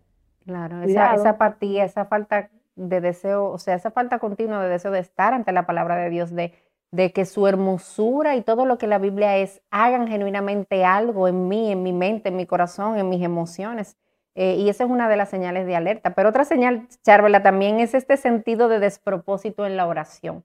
Claro, 0.45 0.83
esa, 0.83 1.15
esa, 1.15 1.31
apatía, 1.31 1.85
esa 1.85 2.05
falta 2.05 2.51
de 2.77 3.01
deseo, 3.01 3.51
o 3.51 3.59
sea, 3.59 3.75
esa 3.75 3.91
falta 3.91 4.19
continua 4.19 4.63
de 4.63 4.69
deseo 4.69 4.93
de 4.93 5.01
estar 5.01 5.33
ante 5.33 5.51
la 5.51 5.67
palabra 5.67 5.97
de 5.97 6.11
Dios, 6.11 6.33
de, 6.33 6.53
de 6.91 7.13
que 7.13 7.25
su 7.25 7.47
hermosura 7.47 8.37
y 8.37 8.43
todo 8.43 8.65
lo 8.65 8.79
que 8.79 8.87
la 8.87 8.99
Biblia 8.99 9.37
es 9.37 9.61
hagan 9.71 10.09
genuinamente 10.09 10.85
algo 10.85 11.29
en 11.29 11.49
mí, 11.49 11.73
en 11.73 11.83
mi 11.83 11.93
mente, 11.93 12.29
en 12.29 12.37
mi 12.37 12.47
corazón, 12.47 12.99
en 12.99 13.09
mis 13.09 13.23
emociones. 13.23 13.97
Eh, 14.35 14.57
y 14.57 14.69
esa 14.69 14.85
es 14.85 14.91
una 14.91 15.09
de 15.09 15.17
las 15.17 15.31
señales 15.31 15.67
de 15.67 15.77
alerta. 15.77 16.15
Pero 16.15 16.29
otra 16.29 16.45
señal, 16.45 16.89
Charvela, 17.03 17.43
también 17.43 17.81
es 17.81 17.95
este 17.95 18.17
sentido 18.17 18.69
de 18.69 18.79
despropósito 18.79 19.67
en 19.67 19.77
la 19.77 19.87
oración. 19.87 20.45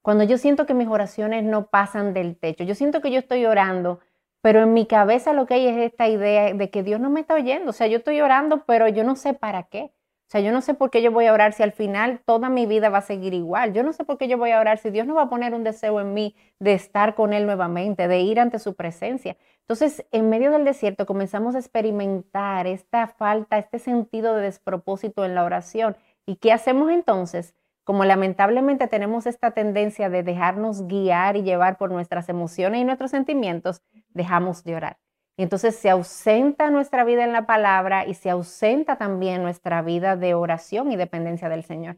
Cuando 0.00 0.24
yo 0.24 0.38
siento 0.38 0.66
que 0.66 0.74
mis 0.74 0.88
oraciones 0.88 1.44
no 1.44 1.66
pasan 1.66 2.14
del 2.14 2.36
techo, 2.36 2.64
yo 2.64 2.74
siento 2.74 3.00
que 3.00 3.10
yo 3.10 3.18
estoy 3.18 3.46
orando, 3.46 4.00
pero 4.42 4.62
en 4.62 4.72
mi 4.74 4.86
cabeza 4.86 5.32
lo 5.32 5.46
que 5.46 5.54
hay 5.54 5.66
es 5.68 5.76
esta 5.78 6.08
idea 6.08 6.52
de 6.54 6.70
que 6.70 6.82
Dios 6.82 7.00
no 7.00 7.10
me 7.10 7.20
está 7.20 7.34
oyendo. 7.34 7.70
O 7.70 7.72
sea, 7.72 7.86
yo 7.86 7.98
estoy 7.98 8.20
orando, 8.20 8.64
pero 8.64 8.88
yo 8.88 9.04
no 9.04 9.16
sé 9.16 9.34
para 9.34 9.64
qué. 9.64 9.92
Sea, 10.32 10.40
yo 10.40 10.50
no 10.50 10.62
sé 10.62 10.72
por 10.72 10.90
qué 10.90 11.02
yo 11.02 11.12
voy 11.12 11.26
a 11.26 11.34
orar 11.34 11.52
si 11.52 11.62
al 11.62 11.72
final 11.72 12.22
toda 12.24 12.48
mi 12.48 12.64
vida 12.64 12.88
va 12.88 12.98
a 12.98 13.02
seguir 13.02 13.34
igual. 13.34 13.74
Yo 13.74 13.82
no 13.82 13.92
sé 13.92 14.02
por 14.02 14.16
qué 14.16 14.28
yo 14.28 14.38
voy 14.38 14.50
a 14.52 14.60
orar 14.60 14.78
si 14.78 14.88
Dios 14.88 15.06
no 15.06 15.14
va 15.14 15.24
a 15.24 15.28
poner 15.28 15.52
un 15.52 15.62
deseo 15.62 16.00
en 16.00 16.14
mí 16.14 16.34
de 16.58 16.72
estar 16.72 17.14
con 17.14 17.34
Él 17.34 17.44
nuevamente, 17.44 18.08
de 18.08 18.20
ir 18.20 18.40
ante 18.40 18.58
su 18.58 18.74
presencia. 18.74 19.36
Entonces, 19.60 20.06
en 20.10 20.30
medio 20.30 20.50
del 20.50 20.64
desierto 20.64 21.04
comenzamos 21.04 21.54
a 21.54 21.58
experimentar 21.58 22.66
esta 22.66 23.08
falta, 23.08 23.58
este 23.58 23.78
sentido 23.78 24.34
de 24.34 24.44
despropósito 24.44 25.26
en 25.26 25.34
la 25.34 25.44
oración. 25.44 25.98
¿Y 26.24 26.36
qué 26.36 26.50
hacemos 26.50 26.90
entonces? 26.90 27.54
Como 27.84 28.06
lamentablemente 28.06 28.88
tenemos 28.88 29.26
esta 29.26 29.50
tendencia 29.50 30.08
de 30.08 30.22
dejarnos 30.22 30.86
guiar 30.88 31.36
y 31.36 31.42
llevar 31.42 31.76
por 31.76 31.90
nuestras 31.90 32.30
emociones 32.30 32.80
y 32.80 32.84
nuestros 32.84 33.10
sentimientos, 33.10 33.82
dejamos 34.14 34.64
de 34.64 34.76
orar. 34.76 34.96
Y 35.36 35.42
entonces 35.42 35.76
se 35.76 35.88
ausenta 35.88 36.70
nuestra 36.70 37.04
vida 37.04 37.24
en 37.24 37.32
la 37.32 37.46
palabra 37.46 38.06
y 38.06 38.14
se 38.14 38.30
ausenta 38.30 38.96
también 38.96 39.42
nuestra 39.42 39.82
vida 39.82 40.16
de 40.16 40.34
oración 40.34 40.92
y 40.92 40.96
dependencia 40.96 41.48
del 41.48 41.64
Señor. 41.64 41.96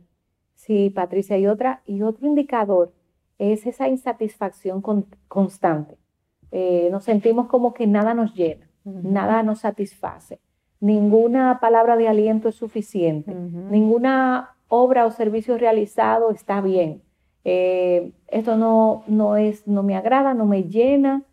Sí, 0.55 0.91
Patricia, 0.91 1.37
y, 1.37 1.47
otra, 1.47 1.83
y 1.85 2.03
otro 2.03 2.27
indicador 2.27 2.93
es 3.39 3.67
esa 3.67 3.89
insatisfacción 3.89 4.83
constante. 5.29 5.97
Eh, 6.53 6.89
nos 6.93 7.05
sentimos 7.05 7.49
como 7.49 7.75
que 7.75 7.87
nada 7.87 8.15
nos 8.15 8.35
llena, 8.35 8.71
nada 8.85 9.43
nos 9.43 9.61
satisface, 9.61 10.39
ninguna 10.79 11.59
palabra 11.61 11.97
de 11.97 12.07
aliento 12.07 12.49
es 12.49 12.55
suficiente, 12.55 13.35
ninguna 13.35 14.55
obra 14.69 15.07
o 15.07 15.11
servicio 15.11 15.59
realizado 15.59 16.31
está 16.31 16.61
bien. 16.61 17.03
Eh, 17.45 18.13
esto 18.29 18.57
no, 18.57 19.03
no, 19.09 19.37
es, 19.37 19.67
no 19.67 19.83
me 19.83 19.97
agrada, 19.97 20.33
no 20.33 20.47
me 20.47 20.63
llena, 20.63 21.25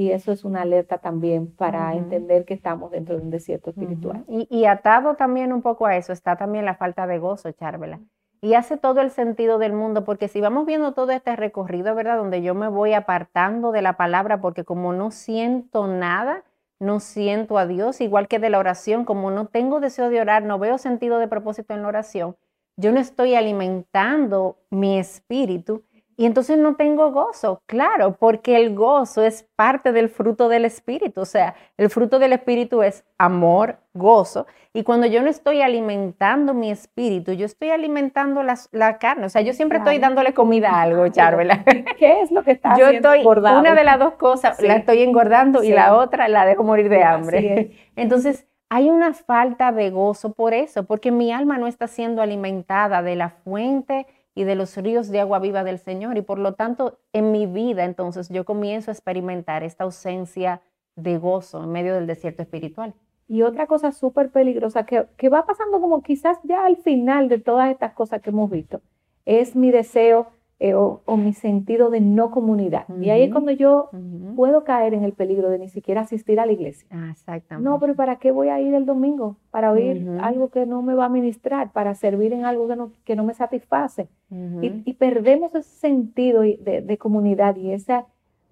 y 0.00 0.12
eso 0.12 0.32
es 0.32 0.46
una 0.46 0.62
alerta 0.62 0.96
también 0.96 1.54
para 1.54 1.92
entender 1.94 2.46
que 2.46 2.54
estamos 2.54 2.90
dentro 2.90 3.18
de 3.18 3.22
un 3.22 3.28
desierto 3.28 3.68
espiritual. 3.68 4.24
y, 4.28 4.64
atado 4.64 5.14
también 5.14 5.52
un 5.52 5.60
poco 5.60 5.84
a 5.84 5.94
eso 5.94 6.14
está 6.14 6.36
también 6.36 6.64
la 6.64 6.74
falta 6.74 7.06
de 7.06 7.18
gozo, 7.18 7.52
Charvela. 7.52 8.00
Y 8.40 8.54
hace 8.54 8.78
todo 8.78 9.02
el 9.02 9.10
sentido 9.10 9.58
del 9.58 9.74
mundo, 9.74 10.06
porque 10.06 10.28
si 10.28 10.40
vamos 10.40 10.64
viendo 10.64 10.94
todo 10.94 11.10
este 11.10 11.36
recorrido, 11.36 11.94
¿verdad? 11.94 12.16
Donde 12.16 12.40
yo 12.40 12.54
me 12.54 12.68
voy 12.68 12.94
apartando 12.94 13.72
de 13.72 13.82
la 13.82 13.98
palabra, 13.98 14.40
porque 14.40 14.64
como 14.64 14.94
no 14.94 15.10
siento 15.10 15.86
nada, 15.86 16.44
no 16.78 16.98
siento 16.98 17.58
a 17.58 17.66
Dios, 17.66 18.00
igual 18.00 18.26
que 18.26 18.38
de 18.38 18.48
la 18.48 18.58
oración, 18.58 19.04
como 19.04 19.30
no 19.30 19.48
tengo 19.48 19.80
deseo 19.80 20.08
de 20.08 20.22
orar, 20.22 20.44
no 20.44 20.58
veo 20.58 20.78
sentido 20.78 21.18
de 21.18 21.28
propósito 21.28 21.74
en 21.74 21.82
la 21.82 21.88
oración, 21.88 22.36
yo 22.78 22.90
no 22.90 23.00
estoy 23.00 23.34
alimentando 23.34 24.56
mi 24.70 24.98
espíritu 24.98 25.82
y 26.20 26.26
entonces 26.26 26.58
no 26.58 26.74
tengo 26.74 27.12
gozo, 27.12 27.62
claro, 27.64 28.12
porque 28.12 28.56
el 28.56 28.74
gozo 28.74 29.22
es 29.22 29.48
parte 29.56 29.90
del 29.90 30.10
fruto 30.10 30.50
del 30.50 30.66
Espíritu. 30.66 31.22
O 31.22 31.24
sea, 31.24 31.54
el 31.78 31.88
fruto 31.88 32.18
del 32.18 32.34
Espíritu 32.34 32.82
es 32.82 33.06
amor, 33.16 33.78
gozo. 33.94 34.46
Y 34.74 34.82
cuando 34.82 35.06
yo 35.06 35.22
no 35.22 35.30
estoy 35.30 35.62
alimentando 35.62 36.52
mi 36.52 36.70
espíritu, 36.70 37.32
yo 37.32 37.46
estoy 37.46 37.70
alimentando 37.70 38.42
la, 38.42 38.98
carne. 38.98 39.24
O 39.24 39.28
sea, 39.30 39.40
yo 39.40 39.54
siempre 39.54 39.78
estoy 39.78 39.98
dándole 39.98 40.34
comida 40.34 40.68
a 40.68 40.82
algo, 40.82 41.08
Charvela. 41.08 41.64
¿Qué 41.98 42.20
es 42.20 42.30
lo 42.30 42.42
que 42.42 42.50
está 42.50 42.76
yo 42.76 42.88
estoy, 42.88 43.24
Una 43.24 43.74
de 43.74 43.84
las 43.84 43.98
dos 43.98 44.12
cosas 44.16 44.60
la 44.60 44.76
estoy 44.76 45.00
engordando 45.00 45.64
y 45.64 45.70
la 45.70 45.96
otra 45.96 46.28
la 46.28 46.44
dejo 46.44 46.64
morir 46.64 46.90
de 46.90 47.02
hambre. 47.02 47.70
Entonces, 47.96 48.46
hay 48.68 48.90
una 48.90 49.14
falta 49.14 49.72
de 49.72 49.88
gozo 49.88 50.34
por 50.34 50.52
eso, 50.52 50.84
porque 50.84 51.10
mi 51.10 51.32
alma 51.32 51.56
no 51.56 51.66
está 51.66 51.86
siendo 51.86 52.20
alimentada 52.20 53.00
de 53.00 53.16
la 53.16 53.30
fuente 53.30 54.06
y 54.40 54.44
de 54.44 54.54
los 54.54 54.74
ríos 54.78 55.10
de 55.10 55.20
agua 55.20 55.38
viva 55.38 55.64
del 55.64 55.78
Señor. 55.78 56.16
Y 56.16 56.22
por 56.22 56.38
lo 56.38 56.54
tanto, 56.54 56.98
en 57.12 57.30
mi 57.30 57.44
vida, 57.44 57.84
entonces, 57.84 58.30
yo 58.30 58.46
comienzo 58.46 58.90
a 58.90 58.94
experimentar 58.94 59.62
esta 59.62 59.84
ausencia 59.84 60.62
de 60.96 61.18
gozo 61.18 61.62
en 61.62 61.70
medio 61.70 61.94
del 61.94 62.06
desierto 62.06 62.40
espiritual. 62.40 62.94
Y 63.28 63.42
otra 63.42 63.66
cosa 63.66 63.92
súper 63.92 64.30
peligrosa 64.30 64.86
que, 64.86 65.06
que, 65.18 65.28
va 65.28 65.44
pasando 65.44 65.78
como 65.78 66.02
quizás 66.02 66.38
ya 66.42 66.64
al 66.64 66.78
final 66.78 67.28
de 67.28 67.38
todas 67.38 67.70
estas 67.70 67.92
cosas 67.92 68.22
que 68.22 68.30
hemos 68.30 68.50
visto, 68.50 68.80
es 69.26 69.54
mi 69.54 69.70
deseo 69.70 70.28
eh, 70.62 70.74
o, 70.74 71.00
mi 71.16 71.32
sentido 71.32 71.88
de 71.88 72.02
no 72.02 72.30
comunidad. 72.30 72.84
Y 73.00 73.08
ahí 73.08 73.22
es 73.22 73.32
cuando 73.32 73.50
yo 73.50 73.88
puedo 74.36 74.62
caer 74.62 74.92
en 74.92 75.04
el 75.04 75.14
peligro 75.14 75.48
de 75.48 75.58
ni 75.58 75.70
siquiera 75.70 76.02
asistir 76.02 76.38
a 76.38 76.44
la 76.44 76.52
iglesia. 76.52 76.86
Ah, 76.90 77.08
exactamente. 77.10 77.66
No, 77.66 77.80
pero 77.80 77.94
¿para 77.94 78.16
qué 78.16 78.30
voy 78.30 78.48
a 78.48 78.60
ir 78.60 78.74
el 78.74 78.84
domingo? 78.84 79.38
Para 79.50 79.72
oír 79.72 80.06
algo 80.20 80.50
que 80.50 80.66
no 80.66 80.82
me 80.82 80.92
va 80.92 81.06
a 81.06 81.08
ministrar, 81.08 81.72
para 81.72 81.94
servir 81.94 82.34
en 82.34 82.44
algo 82.44 82.68
que 82.68 82.76
no, 82.76 82.92
que 83.04 83.16
no 83.16 83.24
me 83.24 83.32
satisface. 83.32 84.08
y, 84.30 84.92
perdemos 85.00 85.54
ese 85.54 85.70
sentido 85.70 86.42
de, 86.42 86.84
de 86.86 86.98
comunidad 86.98 87.56
y 87.56 87.72
esa 87.72 88.06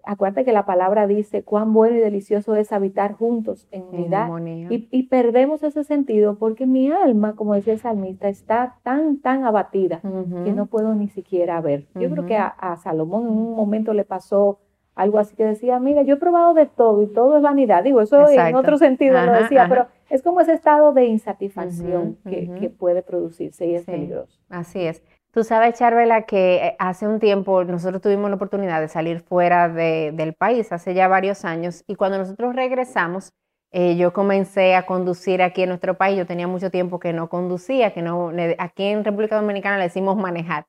acuérdate 0.09 0.47
que 0.47 0.53
la 0.53 0.65
palabra 0.65 1.07
dice 1.07 1.43
cuán 1.43 1.75
bueno 1.75 1.97
y 1.97 2.01
delicioso 2.01 2.57
es 2.57 2.73
habitar 2.73 3.13
juntos 3.13 3.69
en 3.71 3.83
unidad. 3.93 4.31
y, 4.71 5.03
perdemos 5.05 5.63
ese 5.63 5.85
sentido 5.85 6.39
porque 6.39 6.67
mi 6.67 6.91
alma, 6.91 7.37
como 7.37 7.55
decía 7.55 7.75
el 7.75 7.79
salmista, 7.79 8.29
está 8.29 8.77
tan, 8.83 9.21
tan 9.21 9.45
abatida 9.45 10.01
que 10.01 10.53
no 10.53 10.67
puedo 10.67 10.95
ni 10.95 11.09
siquiera 11.09 11.61
ver. 11.61 11.87
Yo 11.95 12.11
creo 12.11 12.25
que 12.25 12.37
a, 12.37 12.77
Salomón 12.83 13.27
en 13.27 13.33
un 13.33 13.55
momento 13.55 13.93
le 13.93 14.05
pasó 14.05 14.61
algo 14.95 15.19
así 15.19 15.37
que 15.37 15.45
decía, 15.45 15.79
mira, 15.79 16.03
yo 16.03 16.15
he 16.15 16.19
probado 16.19 16.55
de 16.55 16.65
todo 16.67 17.03
y 17.03 17.07
todo 17.09 17.37
es 17.37 17.43
vanidad. 17.43 17.85
Digo, 17.85 18.01
eso 18.01 18.29
en 18.29 18.57
otro 18.57 18.79
sentido 18.79 19.21
lo 19.21 19.33
decía, 19.33 19.67
pero 19.69 19.89
es 20.09 20.23
como 20.23 20.41
ese 20.41 20.55
estado 20.55 20.95
de 20.95 21.05
insatisfacción 21.05 22.17
que, 22.25 22.73
puede 22.79 23.03
producirse 23.03 23.67
y 23.67 23.75
es 23.75 23.85
peligroso. 23.85 24.41
Así 24.49 24.81
es. 24.81 25.03
Tú 25.39 25.45
sabes, 25.45 25.79
Charvela, 25.79 26.23
que 26.23 26.57
eh, 26.57 26.77
hace 26.81 27.07
un 27.07 27.21
tiempo 27.21 27.63
nosotros 27.63 28.03
tuvimos 28.03 28.29
la 28.29 28.35
oportunidad 28.35 28.81
de 28.81 28.89
salir 28.89 29.21
fuera 29.21 29.69
del 29.69 30.35
país, 30.35 30.73
hace 30.73 30.95
ya 30.95 31.07
varios 31.07 31.45
años, 31.45 31.85
y 31.87 31.95
cuando 31.95 32.19
nosotros 32.19 32.57
regresamos, 32.57 33.33
eh, 33.71 33.97
yo 33.97 34.13
comencé 34.13 34.75
a 34.75 34.85
conducir 34.85 35.41
aquí 35.41 35.63
en 35.63 35.69
nuestro 35.69 35.97
país. 35.97 36.19
Yo 36.19 36.27
tenía 36.27 36.49
mucho 36.49 36.73
tiempo 36.73 36.99
que 36.99 37.13
no 37.13 37.29
conducía, 37.29 37.95
que 37.95 38.03
no, 38.03 38.33
aquí 38.59 38.83
en 38.87 39.05
República 39.05 39.37
Dominicana 39.37 39.79
le 39.79 39.85
decimos 39.85 40.17
manejar, 40.17 40.67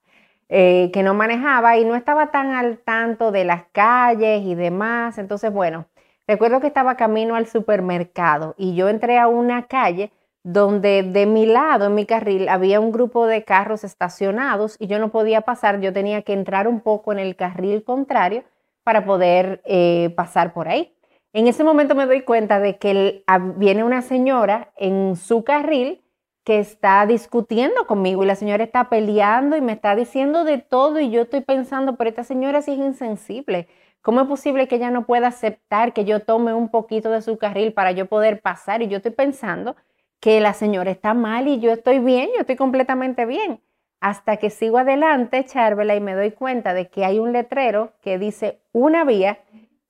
eh, 0.49 0.91
que 0.93 1.01
no 1.01 1.15
manejaba 1.15 1.77
y 1.77 1.83
no 1.83 1.95
estaba 1.95 2.29
tan 2.29 2.51
al 2.51 2.77
tanto 2.77 3.31
de 3.31 3.45
las 3.45 3.63
calles 3.71 4.43
y 4.45 4.53
demás. 4.53 5.17
Entonces, 5.17 5.51
bueno, 5.51 5.88
recuerdo 6.27 6.59
que 6.61 6.67
estaba 6.67 6.95
camino 6.95 7.33
al 7.33 7.47
supermercado 7.47 8.53
y 8.55 8.75
yo 8.75 8.88
entré 8.88 9.17
a 9.17 9.27
una 9.29 9.65
calle 9.65 10.11
donde 10.43 11.03
de 11.03 11.25
mi 11.25 11.46
lado, 11.46 11.88
en 11.88 11.96
mi 11.96 12.05
carril, 12.05 12.50
había 12.50 12.79
un 12.79 12.91
grupo 12.91 13.27
de 13.27 13.43
carros 13.43 13.84
estacionados 13.84 14.75
y 14.79 14.88
yo 14.88 15.00
no 15.00 15.10
podía 15.10 15.41
pasar, 15.41 15.81
yo 15.81 15.91
tenía 15.93 16.22
que 16.22 16.34
entrar 16.34 16.67
un 16.67 16.81
poco 16.81 17.12
en 17.12 17.19
el 17.19 17.36
carril 17.36 17.84
contrario 17.84 18.43
para 18.84 19.05
poder 19.05 19.62
eh, 19.65 20.13
pasar 20.15 20.53
por 20.53 20.67
ahí. 20.67 20.96
En 21.34 21.48
ese 21.48 21.63
momento 21.63 21.93
me 21.93 22.08
doy 22.08 22.22
cuenta 22.22 22.60
de 22.60 22.77
que 22.77 23.24
viene 23.58 23.84
una 23.84 24.01
señora 24.01 24.72
en 24.77 25.15
su 25.15 25.43
carril 25.43 26.01
que 26.43 26.58
está 26.58 27.05
discutiendo 27.05 27.86
conmigo 27.86 28.24
y 28.24 28.25
la 28.25 28.36
señora 28.36 28.63
está 28.63 28.89
peleando 28.89 29.55
y 29.55 29.62
me 29.62 29.74
está 29.74 29.96
diciendo 29.96 30.43
de 30.43 30.58
todo 30.58 31.00
y 31.00 31.12
yo 31.12 31.22
estoy 31.22 31.41
pensando, 31.41 31.96
pero 31.96 32.10
esta 32.10 32.24
señora 32.24 32.63
sí 32.63 32.72
es 32.72 32.79
insensible. 32.79 33.67
¿Cómo 34.01 34.22
es 34.22 34.27
posible 34.27 34.67
que 34.67 34.77
ella 34.77 34.89
no 34.89 35.05
pueda 35.05 35.27
aceptar 35.27 35.93
que 35.93 36.05
yo 36.05 36.22
tome 36.22 36.53
un 36.53 36.69
poquito 36.69 37.12
de 37.12 37.22
su 37.22 37.38
carril 37.38 37.74
para 37.74 37.91
yo 37.91 38.08
poder 38.08 38.41
pasar? 38.41 38.81
Y 38.81 38.88
yo 38.88 38.98
estoy 38.98 39.12
pensando 39.12 39.75
que 40.19 40.41
la 40.41 40.53
señora 40.53 40.91
está 40.91 41.13
mal 41.13 41.47
y 41.47 41.59
yo 41.59 41.71
estoy 41.71 41.99
bien, 41.99 42.29
yo 42.35 42.41
estoy 42.41 42.55
completamente 42.55 43.25
bien. 43.25 43.61
Hasta 44.01 44.38
que 44.38 44.49
sigo 44.49 44.77
adelante, 44.77 45.43
Charvela, 45.45 45.95
y 45.95 46.01
me 46.01 46.13
doy 46.13 46.31
cuenta 46.31 46.73
de 46.73 46.89
que 46.89 47.05
hay 47.05 47.19
un 47.19 47.33
letrero 47.33 47.93
que 48.01 48.17
dice 48.17 48.61
una 48.71 49.03
vía 49.03 49.39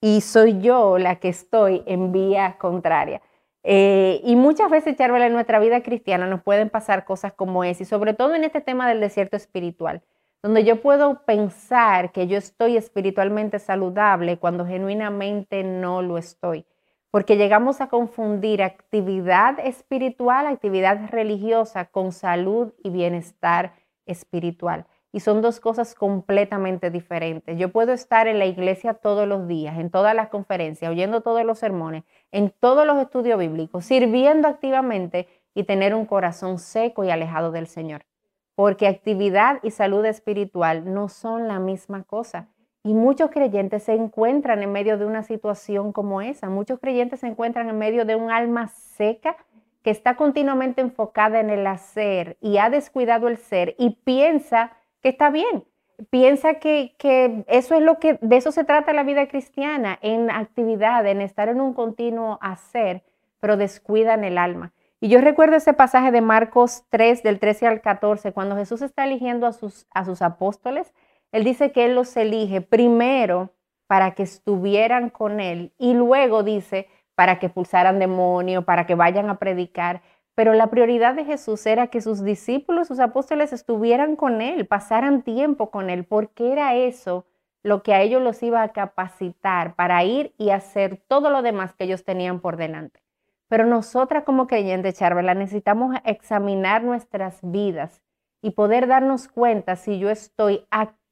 y 0.00 0.20
soy 0.20 0.60
yo 0.60 0.98
la 0.98 1.16
que 1.16 1.28
estoy 1.28 1.82
en 1.86 2.10
vía 2.10 2.56
contraria. 2.58 3.22
Eh, 3.62 4.20
y 4.24 4.36
muchas 4.36 4.70
veces, 4.70 4.96
Charvela, 4.96 5.26
en 5.26 5.32
nuestra 5.32 5.58
vida 5.58 5.82
cristiana 5.82 6.26
nos 6.26 6.42
pueden 6.42 6.70
pasar 6.70 7.04
cosas 7.04 7.32
como 7.34 7.62
esa, 7.62 7.82
y 7.82 7.86
sobre 7.86 8.14
todo 8.14 8.34
en 8.34 8.44
este 8.44 8.60
tema 8.60 8.88
del 8.88 9.00
desierto 9.00 9.36
espiritual, 9.36 10.02
donde 10.42 10.64
yo 10.64 10.80
puedo 10.80 11.22
pensar 11.24 12.10
que 12.12 12.26
yo 12.26 12.38
estoy 12.38 12.76
espiritualmente 12.76 13.58
saludable 13.58 14.38
cuando 14.38 14.66
genuinamente 14.66 15.62
no 15.62 16.00
lo 16.02 16.16
estoy 16.16 16.64
porque 17.10 17.36
llegamos 17.36 17.80
a 17.80 17.88
confundir 17.88 18.62
actividad 18.62 19.58
espiritual, 19.58 20.46
actividad 20.46 21.10
religiosa 21.10 21.86
con 21.86 22.12
salud 22.12 22.72
y 22.82 22.90
bienestar 22.90 23.74
espiritual. 24.06 24.86
Y 25.12 25.20
son 25.20 25.42
dos 25.42 25.58
cosas 25.58 25.96
completamente 25.96 26.88
diferentes. 26.90 27.58
Yo 27.58 27.72
puedo 27.72 27.92
estar 27.92 28.28
en 28.28 28.38
la 28.38 28.46
iglesia 28.46 28.94
todos 28.94 29.26
los 29.26 29.48
días, 29.48 29.76
en 29.78 29.90
todas 29.90 30.14
las 30.14 30.28
conferencias, 30.28 30.88
oyendo 30.88 31.20
todos 31.20 31.44
los 31.44 31.58
sermones, 31.58 32.04
en 32.30 32.54
todos 32.60 32.86
los 32.86 32.96
estudios 32.98 33.38
bíblicos, 33.40 33.84
sirviendo 33.84 34.46
activamente 34.46 35.26
y 35.52 35.64
tener 35.64 35.96
un 35.96 36.06
corazón 36.06 36.58
seco 36.58 37.02
y 37.02 37.10
alejado 37.10 37.50
del 37.50 37.66
Señor. 37.66 38.06
Porque 38.54 38.86
actividad 38.86 39.58
y 39.64 39.72
salud 39.72 40.04
espiritual 40.04 40.92
no 40.92 41.08
son 41.08 41.48
la 41.48 41.58
misma 41.58 42.04
cosa. 42.04 42.48
Y 42.82 42.94
muchos 42.94 43.30
creyentes 43.30 43.82
se 43.84 43.94
encuentran 43.94 44.62
en 44.62 44.72
medio 44.72 44.96
de 44.96 45.04
una 45.04 45.22
situación 45.22 45.92
como 45.92 46.22
esa. 46.22 46.48
Muchos 46.48 46.80
creyentes 46.80 47.20
se 47.20 47.26
encuentran 47.26 47.68
en 47.68 47.78
medio 47.78 48.04
de 48.04 48.16
un 48.16 48.30
alma 48.30 48.68
seca 48.68 49.36
que 49.82 49.90
está 49.90 50.16
continuamente 50.16 50.80
enfocada 50.80 51.40
en 51.40 51.50
el 51.50 51.66
hacer 51.66 52.36
y 52.40 52.58
ha 52.58 52.70
descuidado 52.70 53.28
el 53.28 53.36
ser 53.36 53.74
y 53.78 53.96
piensa 54.04 54.72
que 55.02 55.10
está 55.10 55.30
bien. 55.30 55.64
piensa 56.08 56.54
que, 56.54 56.94
que, 56.98 57.44
eso 57.46 57.74
es 57.74 57.82
lo 57.82 57.98
que, 57.98 58.18
de 58.22 58.36
eso 58.36 58.52
se 58.52 58.64
trata 58.64 58.94
la 58.94 59.02
vida 59.02 59.28
cristiana, 59.28 59.98
en 60.00 60.30
actividad, 60.30 61.06
en 61.06 61.20
estar 61.20 61.50
en 61.50 61.60
un 61.60 61.74
continuo 61.74 62.38
hacer, 62.40 63.02
pero 63.38 63.58
descuidan 63.58 64.24
el 64.24 64.38
alma. 64.38 64.72
Y 65.02 65.08
yo 65.08 65.20
recuerdo 65.20 65.56
ese 65.56 65.74
pasaje 65.74 66.10
de 66.10 66.20
Marcos 66.22 66.84
3, 66.90 67.22
del 67.22 67.38
13 67.38 67.66
al 67.66 67.80
14, 67.82 68.32
cuando 68.32 68.56
Jesús 68.56 68.80
está 68.82 69.04
eligiendo 69.04 69.46
a 69.46 69.52
sus, 69.52 69.86
a 69.92 70.04
sus 70.04 70.22
apóstoles, 70.22 70.94
él 71.32 71.44
dice 71.44 71.72
que 71.72 71.84
él 71.84 71.94
los 71.94 72.16
elige 72.16 72.60
primero 72.60 73.54
para 73.86 74.14
que 74.14 74.22
estuvieran 74.22 75.10
con 75.10 75.40
él 75.40 75.72
y 75.78 75.94
luego 75.94 76.42
dice 76.42 76.88
para 77.14 77.38
que 77.38 77.50
pulsaran 77.50 77.98
demonio, 77.98 78.64
para 78.64 78.86
que 78.86 78.94
vayan 78.94 79.28
a 79.28 79.38
predicar. 79.38 80.00
Pero 80.34 80.54
la 80.54 80.68
prioridad 80.68 81.14
de 81.14 81.26
Jesús 81.26 81.66
era 81.66 81.88
que 81.88 82.00
sus 82.00 82.24
discípulos, 82.24 82.88
sus 82.88 82.98
apóstoles 82.98 83.52
estuvieran 83.52 84.16
con 84.16 84.40
Él, 84.40 84.66
pasaran 84.66 85.20
tiempo 85.20 85.70
con 85.70 85.90
Él, 85.90 86.06
porque 86.06 86.50
era 86.50 86.74
eso 86.76 87.26
lo 87.62 87.82
que 87.82 87.92
a 87.92 88.00
ellos 88.00 88.22
los 88.22 88.42
iba 88.42 88.62
a 88.62 88.72
capacitar 88.72 89.74
para 89.74 90.02
ir 90.02 90.34
y 90.38 90.48
hacer 90.48 91.02
todo 91.08 91.28
lo 91.28 91.42
demás 91.42 91.74
que 91.74 91.84
ellos 91.84 92.04
tenían 92.04 92.40
por 92.40 92.56
delante. 92.56 93.02
Pero 93.48 93.66
nosotras 93.66 94.24
como 94.24 94.46
creyentes, 94.46 94.94
Charvela, 94.94 95.34
necesitamos 95.34 95.94
examinar 96.04 96.82
nuestras 96.82 97.38
vidas 97.42 98.00
y 98.40 98.52
poder 98.52 98.86
darnos 98.86 99.28
cuenta 99.28 99.76
si 99.76 99.98
yo 99.98 100.08
estoy 100.08 100.66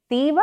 activa 0.09 0.41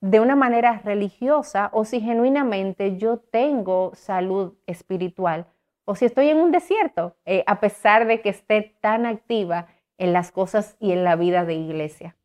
de 0.00 0.18
una 0.18 0.34
manera 0.34 0.80
religiosa 0.82 1.68
o 1.74 1.84
si 1.84 2.00
genuinamente 2.00 2.96
yo 2.96 3.18
tengo 3.18 3.92
salud 3.94 4.54
espiritual 4.66 5.46
o 5.84 5.94
si 5.94 6.06
estoy 6.06 6.28
en 6.28 6.38
un 6.38 6.52
desierto, 6.52 7.14
eh, 7.26 7.44
a 7.46 7.60
pesar 7.60 8.06
de 8.06 8.22
que 8.22 8.30
esté 8.30 8.76
tan 8.80 9.04
activa 9.04 9.66
en 9.98 10.14
las 10.14 10.30
cosas 10.30 10.76
y 10.80 10.92
en 10.92 11.04
la 11.04 11.16
vida 11.16 11.44
de 11.44 11.54
iglesia. 11.54 12.16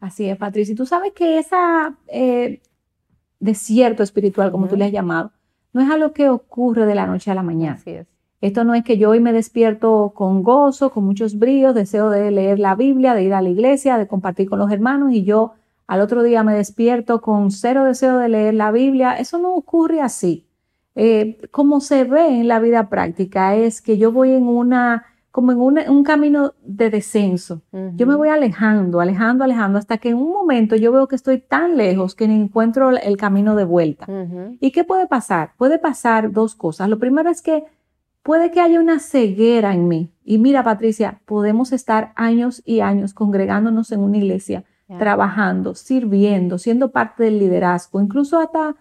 Así 0.00 0.28
es, 0.28 0.38
Patricia. 0.38 0.72
Y 0.72 0.76
tú 0.76 0.86
sabes 0.86 1.12
que 1.12 1.38
ese 1.38 1.56
eh, 2.06 2.62
desierto 3.40 4.02
espiritual, 4.02 4.50
como 4.50 4.68
tú 4.68 4.76
le 4.76 4.86
has 4.86 4.92
llamado, 4.92 5.32
no 5.74 5.82
es 5.82 5.90
algo 5.90 6.12
que 6.12 6.30
ocurre 6.30 6.86
de 6.86 6.94
la 6.94 7.06
noche 7.06 7.30
a 7.30 7.34
la 7.34 7.42
mañana. 7.42 7.74
Así 7.74 7.90
es. 7.90 8.06
Esto 8.40 8.64
no 8.64 8.74
es 8.74 8.84
que 8.84 8.96
yo 8.96 9.10
hoy 9.10 9.20
me 9.20 9.32
despierto 9.32 10.12
con 10.14 10.42
gozo, 10.42 10.90
con 10.90 11.04
muchos 11.04 11.38
bríos, 11.38 11.74
deseo 11.74 12.08
de 12.08 12.30
leer 12.30 12.58
la 12.58 12.76
Biblia, 12.76 13.14
de 13.14 13.24
ir 13.24 13.34
a 13.34 13.42
la 13.42 13.48
iglesia, 13.48 13.98
de 13.98 14.06
compartir 14.06 14.48
con 14.48 14.58
los 14.58 14.70
hermanos 14.70 15.12
y 15.12 15.24
yo 15.24 15.54
al 15.88 16.02
otro 16.02 16.22
día 16.22 16.44
me 16.44 16.54
despierto 16.54 17.22
con 17.22 17.50
cero 17.50 17.82
deseo 17.84 18.18
de 18.18 18.28
leer 18.28 18.54
la 18.54 18.70
Biblia. 18.70 19.14
Eso 19.14 19.38
no 19.38 19.54
ocurre 19.54 20.02
así. 20.02 20.46
Eh, 20.94 21.38
como 21.50 21.80
se 21.80 22.04
ve 22.04 22.40
en 22.40 22.46
la 22.46 22.60
vida 22.60 22.90
práctica, 22.90 23.56
es 23.56 23.80
que 23.80 23.96
yo 23.96 24.12
voy 24.12 24.32
en 24.32 24.46
una, 24.46 25.06
como 25.30 25.52
en 25.52 25.58
un 25.90 26.04
camino 26.04 26.52
de 26.62 26.90
descenso. 26.90 27.62
Yo 27.94 28.06
me 28.06 28.16
voy 28.16 28.28
alejando, 28.28 29.00
alejando, 29.00 29.44
alejando, 29.44 29.78
hasta 29.78 29.96
que 29.96 30.10
en 30.10 30.16
un 30.16 30.30
momento 30.30 30.76
yo 30.76 30.92
veo 30.92 31.08
que 31.08 31.16
estoy 31.16 31.38
tan 31.38 31.78
lejos 31.78 32.14
que 32.14 32.28
ni 32.28 32.34
encuentro 32.34 32.90
el 32.90 33.16
camino 33.16 33.54
de 33.56 33.64
vuelta. 33.64 34.06
¿Y 34.60 34.72
qué 34.72 34.84
puede 34.84 35.06
pasar? 35.06 35.52
Puede 35.56 35.78
pasar 35.78 36.32
dos 36.32 36.54
cosas. 36.54 36.90
Lo 36.90 36.98
primero 36.98 37.30
es 37.30 37.40
que 37.40 37.64
puede 38.22 38.50
que 38.50 38.60
haya 38.60 38.78
una 38.78 38.98
ceguera 38.98 39.72
en 39.72 39.88
mí. 39.88 40.12
Y 40.22 40.36
mira, 40.36 40.62
Patricia, 40.64 41.22
podemos 41.24 41.72
estar 41.72 42.12
años 42.14 42.60
y 42.66 42.80
años 42.80 43.14
congregándonos 43.14 43.90
en 43.90 44.00
una 44.00 44.18
iglesia, 44.18 44.64
trabajando, 44.98 45.74
sirviendo, 45.74 46.58
siendo 46.58 46.90
parte 46.90 47.24
del 47.24 47.38
liderazgo, 47.38 48.00
incluso 48.00 48.38
hasta 48.38 48.76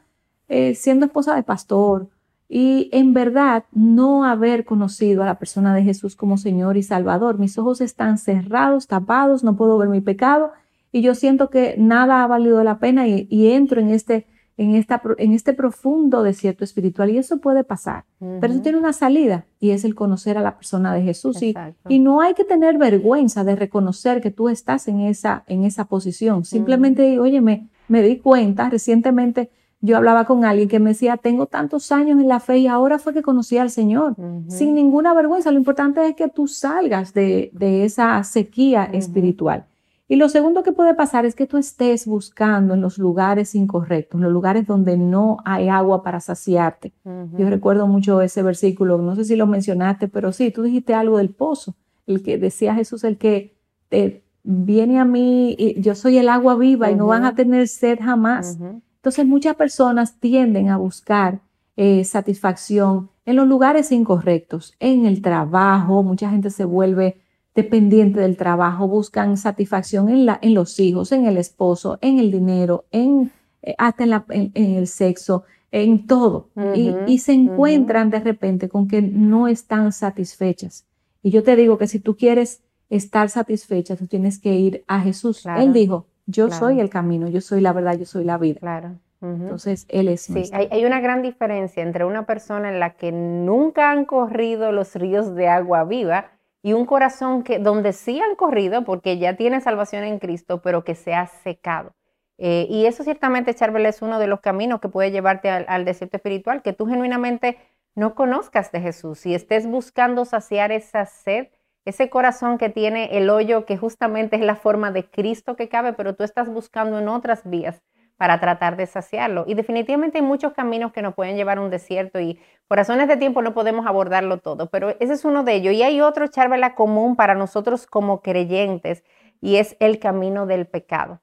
eh, 0.47 0.75
siendo 0.75 1.05
esposa 1.05 1.35
de 1.35 1.43
pastor 1.43 2.09
y 2.47 2.89
en 2.93 3.13
verdad 3.13 3.65
no 3.73 4.23
haber 4.23 4.63
conocido 4.63 5.21
a 5.21 5.25
la 5.25 5.37
persona 5.37 5.75
de 5.75 5.83
Jesús 5.83 6.15
como 6.15 6.37
Señor 6.37 6.77
y 6.77 6.83
Salvador. 6.83 7.37
Mis 7.37 7.57
ojos 7.57 7.81
están 7.81 8.17
cerrados, 8.17 8.87
tapados, 8.87 9.43
no 9.43 9.57
puedo 9.57 9.77
ver 9.77 9.89
mi 9.89 9.99
pecado 9.99 10.53
y 10.91 11.01
yo 11.01 11.15
siento 11.15 11.49
que 11.49 11.75
nada 11.77 12.23
ha 12.23 12.27
valido 12.27 12.63
la 12.63 12.79
pena 12.79 13.07
y, 13.07 13.27
entro 13.51 13.81
en 13.81 13.89
este, 13.89 14.25
en, 14.57 14.75
esta, 14.75 15.01
en 15.17 15.33
este 15.33 15.53
profundo 15.53 16.23
desierto 16.23 16.63
espiritual 16.63 17.11
y 17.11 17.17
eso 17.17 17.37
puede 17.37 17.63
pasar. 17.63 18.05
Pero 18.19 18.53
eso 18.53 18.61
tiene 18.61 18.77
una 18.77 18.93
salida 18.93 19.45
y 19.59 19.71
es 19.71 19.85
el 19.85 19.95
conocer 19.95 20.37
a 20.37 20.41
la 20.41 20.55
persona 20.55 20.93
de 20.93 21.03
Jesús 21.03 21.41
y, 21.43 21.55
y, 21.87 21.99
no 21.99 22.21
hay 22.21 22.33
que 22.33 22.43
tener 22.43 22.77
vergüenza 22.77 23.43
de 23.43 23.55
reconocer 23.55 24.21
que 24.21 24.31
tú 24.31 24.49
estás 24.49 24.87
en 24.87 25.01
esa, 25.01 25.43
en 25.47 25.63
esa 25.63 25.85
posición. 25.85 26.43
Simplemente, 26.43 27.19
oye, 27.19 27.41
me, 27.41 27.69
me 27.87 28.01
di 28.01 28.17
cuenta 28.17 28.69
recientemente 28.69 29.51
yo 29.79 29.95
hablaba 29.95 30.25
con 30.25 30.43
alguien 30.43 30.67
que 30.67 30.79
me 30.79 30.91
decía, 30.91 31.17
tengo 31.17 31.45
tantos 31.45 31.91
años 31.91 32.19
en 32.19 32.27
la 32.27 32.39
fe 32.39 32.57
y 32.57 32.67
ahora 32.67 32.97
fue 32.97 33.13
que 33.13 33.21
conocí 33.21 33.57
al 33.57 33.69
Señor, 33.69 34.15
sin 34.47 34.73
ninguna 34.73 35.13
vergüenza. 35.13 35.51
Lo 35.51 35.59
importante 35.59 36.05
es 36.07 36.15
que 36.15 36.29
tú 36.29 36.47
salgas 36.47 37.13
de, 37.13 37.51
esa 37.85 38.23
sequía 38.23 38.85
espiritual. 38.85 39.65
Y 40.09 40.15
lo 40.15 40.29
segundo 40.29 40.63
que 40.63 40.71
puede 40.71 40.93
pasar 40.93 41.25
es 41.25 41.35
que 41.35 41.47
tú 41.47 41.57
estés 41.57 42.05
buscando 42.05 42.73
en 42.73 42.81
los 42.81 42.97
lugares 42.97 43.55
incorrectos, 43.55 44.17
en 44.17 44.23
los 44.23 44.31
lugares 44.31 44.65
donde 44.65 44.97
no 44.97 45.37
hay 45.43 45.67
agua 45.67 46.01
para 46.01 46.21
saciarte. 46.21 46.93
Yo 47.37 47.49
recuerdo 47.49 47.87
mucho 47.87 48.21
ese 48.21 48.41
versículo, 48.41 48.97
no 48.99 49.15
sé 49.15 49.25
si 49.25 49.35
lo 49.35 49.47
mencionaste, 49.47 50.07
pero 50.07 50.31
sí, 50.31 50.49
tú 50.51 50.63
dijiste 50.63 50.93
algo 50.93 51.17
del 51.17 51.31
pozo, 51.31 51.75
el 52.05 52.23
que 52.23 52.37
decía 52.37 52.73
Jesús, 52.73 53.03
el 53.03 53.17
que 53.17 53.57
te 53.89 54.23
viene 54.43 54.97
a 54.97 55.03
mí, 55.03 55.55
y 55.59 55.81
yo 55.81 55.93
soy 55.93 56.17
el 56.17 56.29
agua 56.29 56.55
viva 56.55 56.89
y 56.89 56.95
no 56.95 57.07
van 57.07 57.25
a 57.25 57.35
tener 57.35 57.67
sed 57.67 57.99
jamás. 58.01 58.57
Entonces 58.95 59.25
muchas 59.25 59.55
personas 59.55 60.19
tienden 60.21 60.69
a 60.69 60.77
buscar 60.77 61.41
eh, 61.75 62.05
satisfacción 62.05 63.09
en 63.25 63.35
los 63.35 63.45
lugares 63.45 63.91
incorrectos, 63.91 64.73
en 64.79 65.05
el 65.05 65.21
trabajo, 65.21 66.01
mucha 66.01 66.29
gente 66.29 66.49
se 66.49 66.63
vuelve 66.63 67.19
dependiente 67.57 68.19
del 68.19 68.37
trabajo, 68.37 68.87
buscan 68.87 69.35
satisfacción 69.35 70.09
en, 70.09 70.27
la, 70.27 70.37
en 70.43 70.53
los 70.53 70.79
hijos, 70.79 71.11
en 71.11 71.25
el 71.25 71.37
esposo, 71.37 71.97
en 72.01 72.19
el 72.19 72.31
dinero, 72.31 72.85
en, 72.91 73.31
eh, 73.63 73.73
hasta 73.79 74.03
en, 74.03 74.51
el 74.53 74.85
sexo, 74.85 75.43
en 75.71 76.05
todo. 76.05 76.49
y, 76.75 77.17
se 77.17 77.33
encuentran 77.33 78.11
de 78.11 78.19
repente 78.19 78.69
con 78.69 78.87
que 78.87 79.01
no 79.01 79.47
están 79.47 79.91
satisfechas. 79.91 80.85
Y 81.23 81.31
yo 81.31 81.41
te 81.41 81.55
digo 81.55 81.79
que 81.79 81.87
si 81.87 81.99
tú 81.99 82.15
quieres 82.15 82.61
estar 82.91 83.27
satisfecha, 83.29 83.95
tú 83.95 84.05
tienes 84.05 84.37
que 84.37 84.53
ir 84.53 84.83
a 84.87 85.01
Jesús. 85.01 85.43
Él 85.57 85.73
dijo, 85.73 86.05
yo 86.27 86.51
soy 86.51 86.79
el 86.79 86.91
camino, 86.91 87.27
yo 87.27 87.41
soy 87.41 87.61
la 87.61 87.73
verdad, 87.73 87.97
yo 87.97 88.05
soy 88.05 88.23
la 88.23 88.37
vida. 88.37 88.59
Claro. 88.59 88.99
Entonces, 89.19 89.87
Él 89.89 90.09
es. 90.09 90.21
Sí, 90.21 90.43
hay, 90.53 90.85
una 90.85 90.99
gran 90.99 91.23
diferencia 91.23 91.81
entre 91.81 92.05
una 92.05 92.27
persona 92.27 92.69
en 92.69 92.79
la 92.79 92.91
que 92.91 93.11
nunca 93.11 93.89
han 93.89 94.05
corrido 94.05 94.71
los 94.71 94.93
ríos 94.93 95.33
de 95.33 95.47
agua 95.47 95.85
viva 95.85 96.36
y 96.63 96.73
un 96.73 96.85
corazón 96.85 97.43
que 97.43 97.59
donde 97.59 97.93
sí 97.93 98.19
han 98.19 98.35
corrido 98.35 98.83
porque 98.83 99.17
ya 99.17 99.35
tiene 99.35 99.61
salvación 99.61 100.03
en 100.03 100.19
Cristo, 100.19 100.61
pero 100.61 100.83
que 100.83 100.95
se 100.95 101.13
ha 101.13 101.27
secado. 101.27 101.93
Eh, 102.37 102.67
y 102.69 102.85
eso 102.85 103.03
ciertamente, 103.03 103.55
Charbel, 103.55 103.85
es 103.85 104.01
uno 104.01 104.19
de 104.19 104.27
los 104.27 104.41
caminos 104.41 104.79
que 104.79 104.89
puede 104.89 105.11
llevarte 105.11 105.49
al, 105.49 105.65
al 105.67 105.85
desierto 105.85 106.17
espiritual, 106.17 106.61
que 106.61 106.73
tú 106.73 106.85
genuinamente 106.85 107.57
no 107.95 108.15
conozcas 108.15 108.71
de 108.71 108.81
Jesús 108.81 109.25
y 109.25 109.33
estés 109.33 109.65
buscando 109.67 110.25
saciar 110.25 110.71
esa 110.71 111.05
sed 111.05 111.47
ese 111.87 112.09
corazón 112.09 112.57
que 112.57 112.67
tiene 112.67 113.17
el 113.17 113.29
hoyo 113.29 113.65
que 113.65 113.77
justamente 113.77 114.35
es 114.35 114.41
la 114.41 114.57
forma 114.57 114.91
de 114.91 115.09
Cristo 115.09 115.55
que 115.55 115.69
cabe, 115.69 115.93
pero 115.93 116.15
tú 116.15 116.25
estás 116.25 116.49
buscando 116.49 116.99
en 116.99 117.07
otras 117.07 117.49
vías 117.49 117.81
para 118.17 118.39
tratar 118.39 118.75
de 118.75 118.87
saciarlo. 118.87 119.45
Y 119.47 119.53
definitivamente 119.53 120.17
hay 120.17 120.23
muchos 120.23 120.53
caminos 120.53 120.91
que 120.91 121.01
nos 121.01 121.13
pueden 121.13 121.37
llevar 121.37 121.59
a 121.59 121.61
un 121.61 121.69
desierto 121.69 122.19
y 122.19 122.39
por 122.67 122.77
razones 122.77 123.07
de 123.07 123.17
tiempo 123.17 123.41
no 123.41 123.53
podemos 123.53 123.85
abordarlo 123.85 124.39
todo, 124.39 124.69
pero 124.69 124.89
ese 124.99 125.13
es 125.13 125.23
uno 125.23 125.43
de 125.43 125.53
ellos. 125.53 125.73
Y 125.73 125.83
hay 125.83 126.01
otro, 126.01 126.27
charvela 126.27 126.75
común 126.75 127.15
para 127.15 127.35
nosotros 127.35 127.85
como 127.87 128.21
creyentes 128.21 129.03
y 129.39 129.57
es 129.57 129.77
el 129.79 129.99
camino 129.99 130.45
del 130.45 130.65
pecado. 130.65 131.21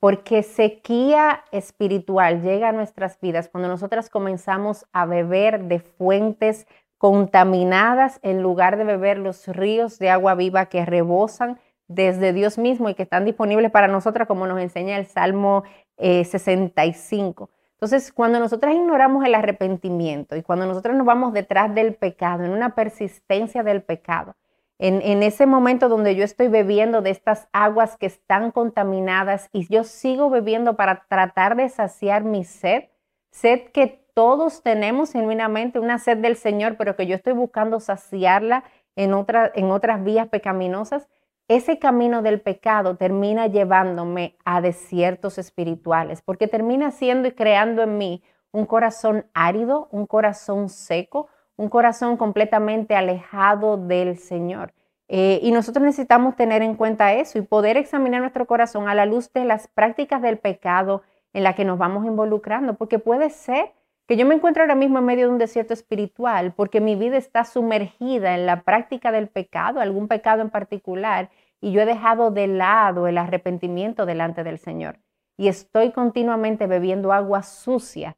Porque 0.00 0.42
sequía 0.42 1.44
espiritual 1.52 2.42
llega 2.42 2.70
a 2.70 2.72
nuestras 2.72 3.20
vidas 3.20 3.48
cuando 3.48 3.68
nosotras 3.68 4.10
comenzamos 4.10 4.84
a 4.92 5.06
beber 5.06 5.64
de 5.64 5.78
fuentes 5.78 6.66
contaminadas 6.98 8.18
en 8.22 8.42
lugar 8.42 8.76
de 8.76 8.84
beber 8.84 9.18
los 9.18 9.46
ríos 9.46 9.98
de 9.98 10.10
agua 10.10 10.34
viva 10.34 10.66
que 10.66 10.84
rebosan 10.84 11.58
desde 11.88 12.32
Dios 12.32 12.58
mismo 12.58 12.88
y 12.88 12.94
que 12.94 13.02
están 13.02 13.24
disponibles 13.24 13.70
para 13.70 13.88
nosotras, 13.88 14.28
como 14.28 14.46
nos 14.46 14.60
enseña 14.60 14.96
el 14.96 15.06
Salmo 15.06 15.64
65. 15.98 17.44
Eh, 17.50 17.56
Entonces, 17.74 18.12
cuando 18.12 18.38
nosotras 18.38 18.74
ignoramos 18.74 19.24
el 19.24 19.34
arrepentimiento 19.34 20.36
y 20.36 20.42
cuando 20.42 20.66
nosotros 20.66 20.96
nos 20.96 21.06
vamos 21.06 21.32
detrás 21.32 21.74
del 21.74 21.94
pecado, 21.94 22.44
en 22.44 22.50
una 22.50 22.74
persistencia 22.74 23.62
del 23.62 23.82
pecado, 23.82 24.36
en, 24.78 25.00
en, 25.02 25.22
ese 25.22 25.46
momento 25.46 25.88
donde 25.88 26.16
yo 26.16 26.24
estoy 26.24 26.48
bebiendo 26.48 27.02
de 27.02 27.10
estas 27.10 27.48
aguas 27.52 27.96
que 27.96 28.06
están 28.06 28.50
contaminadas 28.50 29.48
y 29.52 29.66
yo 29.68 29.84
sigo 29.84 30.28
bebiendo 30.28 30.76
para 30.76 31.04
tratar 31.08 31.54
de 31.54 31.68
saciar 31.68 32.24
mi 32.24 32.42
sed, 32.42 32.84
sed 33.30 33.70
que 33.72 34.02
todos 34.14 34.62
tenemos 34.62 35.12
genuinamente 35.12 35.78
una 35.78 35.98
sed 35.98 36.18
del 36.18 36.36
Señor, 36.36 36.76
pero 36.76 36.96
que 36.96 37.06
yo 37.06 37.14
estoy 37.14 37.32
buscando 37.32 37.80
saciarla 37.80 38.64
en, 38.96 39.12
en 39.54 39.70
otras 39.70 40.04
vías 40.04 40.28
pecaminosas, 40.28 41.08
ese 41.48 41.78
camino 41.78 42.22
del 42.22 42.40
pecado 42.40 42.96
termina 42.96 43.46
llevándome 43.46 44.36
a 44.44 44.60
desiertos 44.60 45.38
espirituales, 45.38 46.22
porque 46.22 46.48
termina 46.48 46.90
siendo 46.90 47.28
y 47.28 47.32
creando 47.32 47.82
en 47.82 47.98
mí 47.98 48.22
un 48.52 48.66
corazón 48.66 49.26
árido, 49.34 49.88
un 49.90 50.06
corazón 50.06 50.68
seco, 50.68 51.28
un 51.56 51.68
corazón 51.68 52.16
completamente 52.16 52.94
alejado 52.94 53.76
del 53.76 54.18
Señor. 54.18 54.72
Eh, 55.08 55.40
y 55.42 55.52
nosotros 55.52 55.84
necesitamos 55.84 56.36
tener 56.36 56.62
en 56.62 56.74
cuenta 56.74 57.12
eso 57.12 57.38
y 57.38 57.42
poder 57.42 57.76
examinar 57.76 58.20
nuestro 58.20 58.46
corazón 58.46 58.88
a 58.88 58.94
la 58.94 59.04
luz 59.04 59.32
de 59.32 59.44
las 59.44 59.68
prácticas 59.68 60.22
del 60.22 60.38
pecado 60.38 61.02
en 61.34 61.44
la 61.44 61.54
que 61.54 61.64
nos 61.64 61.78
vamos 61.78 62.06
involucrando, 62.06 62.74
porque 62.74 62.98
puede 62.98 63.30
ser 63.30 63.72
que 64.06 64.16
yo 64.16 64.26
me 64.26 64.34
encuentre 64.34 64.62
ahora 64.62 64.74
mismo 64.74 64.98
en 64.98 65.04
medio 65.04 65.26
de 65.26 65.32
un 65.32 65.38
desierto 65.38 65.72
espiritual, 65.72 66.52
porque 66.54 66.80
mi 66.80 66.96
vida 66.96 67.16
está 67.16 67.44
sumergida 67.44 68.34
en 68.34 68.46
la 68.46 68.62
práctica 68.62 69.12
del 69.12 69.28
pecado, 69.28 69.80
algún 69.80 70.08
pecado 70.08 70.42
en 70.42 70.50
particular, 70.50 71.30
y 71.60 71.72
yo 71.72 71.82
he 71.82 71.86
dejado 71.86 72.30
de 72.30 72.48
lado 72.48 73.06
el 73.06 73.18
arrepentimiento 73.18 74.04
delante 74.04 74.42
del 74.44 74.58
Señor. 74.58 74.98
Y 75.36 75.48
estoy 75.48 75.92
continuamente 75.92 76.66
bebiendo 76.66 77.12
agua 77.12 77.42
sucia, 77.42 78.16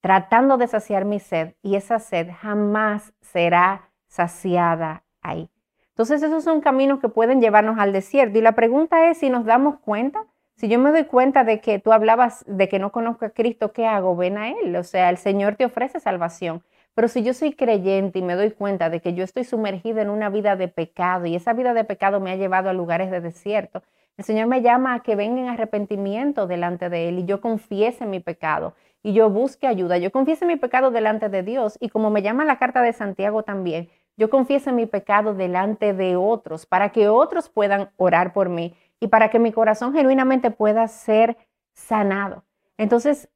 tratando 0.00 0.56
de 0.56 0.66
saciar 0.66 1.04
mi 1.04 1.20
sed, 1.20 1.54
y 1.62 1.76
esa 1.76 1.98
sed 1.98 2.28
jamás 2.40 3.12
será 3.20 3.90
saciada 4.08 5.04
ahí. 5.20 5.50
Entonces 5.90 6.22
esos 6.22 6.44
son 6.44 6.62
caminos 6.62 6.98
que 6.98 7.10
pueden 7.10 7.42
llevarnos 7.42 7.78
al 7.78 7.92
desierto. 7.92 8.38
Y 8.38 8.40
la 8.42 8.52
pregunta 8.52 9.10
es 9.10 9.18
si 9.18 9.28
nos 9.28 9.44
damos 9.44 9.78
cuenta, 9.80 10.24
si 10.60 10.68
yo 10.68 10.78
me 10.78 10.90
doy 10.90 11.04
cuenta 11.04 11.42
de 11.42 11.62
que 11.62 11.78
tú 11.78 11.90
hablabas 11.90 12.44
de 12.46 12.68
que 12.68 12.78
no 12.78 12.92
conozco 12.92 13.24
a 13.24 13.30
Cristo, 13.30 13.72
¿qué 13.72 13.86
hago? 13.86 14.14
Ven 14.14 14.36
a 14.36 14.50
Él. 14.50 14.76
O 14.76 14.84
sea, 14.84 15.08
el 15.08 15.16
Señor 15.16 15.56
te 15.56 15.64
ofrece 15.64 16.00
salvación. 16.00 16.62
Pero 16.94 17.08
si 17.08 17.22
yo 17.22 17.32
soy 17.32 17.54
creyente 17.54 18.18
y 18.18 18.22
me 18.22 18.34
doy 18.34 18.50
cuenta 18.50 18.90
de 18.90 19.00
que 19.00 19.14
yo 19.14 19.24
estoy 19.24 19.44
sumergida 19.44 20.02
en 20.02 20.10
una 20.10 20.28
vida 20.28 20.56
de 20.56 20.68
pecado 20.68 21.24
y 21.24 21.34
esa 21.34 21.54
vida 21.54 21.72
de 21.72 21.84
pecado 21.84 22.20
me 22.20 22.30
ha 22.30 22.36
llevado 22.36 22.68
a 22.68 22.74
lugares 22.74 23.10
de 23.10 23.22
desierto, 23.22 23.82
el 24.18 24.24
Señor 24.26 24.48
me 24.48 24.60
llama 24.60 24.92
a 24.92 25.00
que 25.00 25.16
venga 25.16 25.40
en 25.40 25.48
arrepentimiento 25.48 26.46
delante 26.46 26.90
de 26.90 27.08
Él 27.08 27.20
y 27.20 27.24
yo 27.24 27.40
confiese 27.40 28.04
mi 28.04 28.20
pecado 28.20 28.74
y 29.02 29.14
yo 29.14 29.30
busque 29.30 29.66
ayuda. 29.66 29.96
Yo 29.96 30.12
confiese 30.12 30.44
mi 30.44 30.56
pecado 30.56 30.90
delante 30.90 31.30
de 31.30 31.42
Dios 31.42 31.78
y 31.80 31.88
como 31.88 32.10
me 32.10 32.20
llama 32.20 32.44
la 32.44 32.58
carta 32.58 32.82
de 32.82 32.92
Santiago 32.92 33.44
también, 33.44 33.88
yo 34.18 34.28
confieso 34.28 34.70
mi 34.74 34.84
pecado 34.84 35.32
delante 35.32 35.94
de 35.94 36.16
otros 36.16 36.66
para 36.66 36.90
que 36.90 37.08
otros 37.08 37.48
puedan 37.48 37.88
orar 37.96 38.34
por 38.34 38.50
mí 38.50 38.74
y 39.00 39.08
para 39.08 39.30
que 39.30 39.38
mi 39.38 39.50
corazón 39.50 39.92
genuinamente 39.92 40.50
pueda 40.50 40.86
ser 40.86 41.36
sanado. 41.72 42.44
Entonces, 42.76 43.28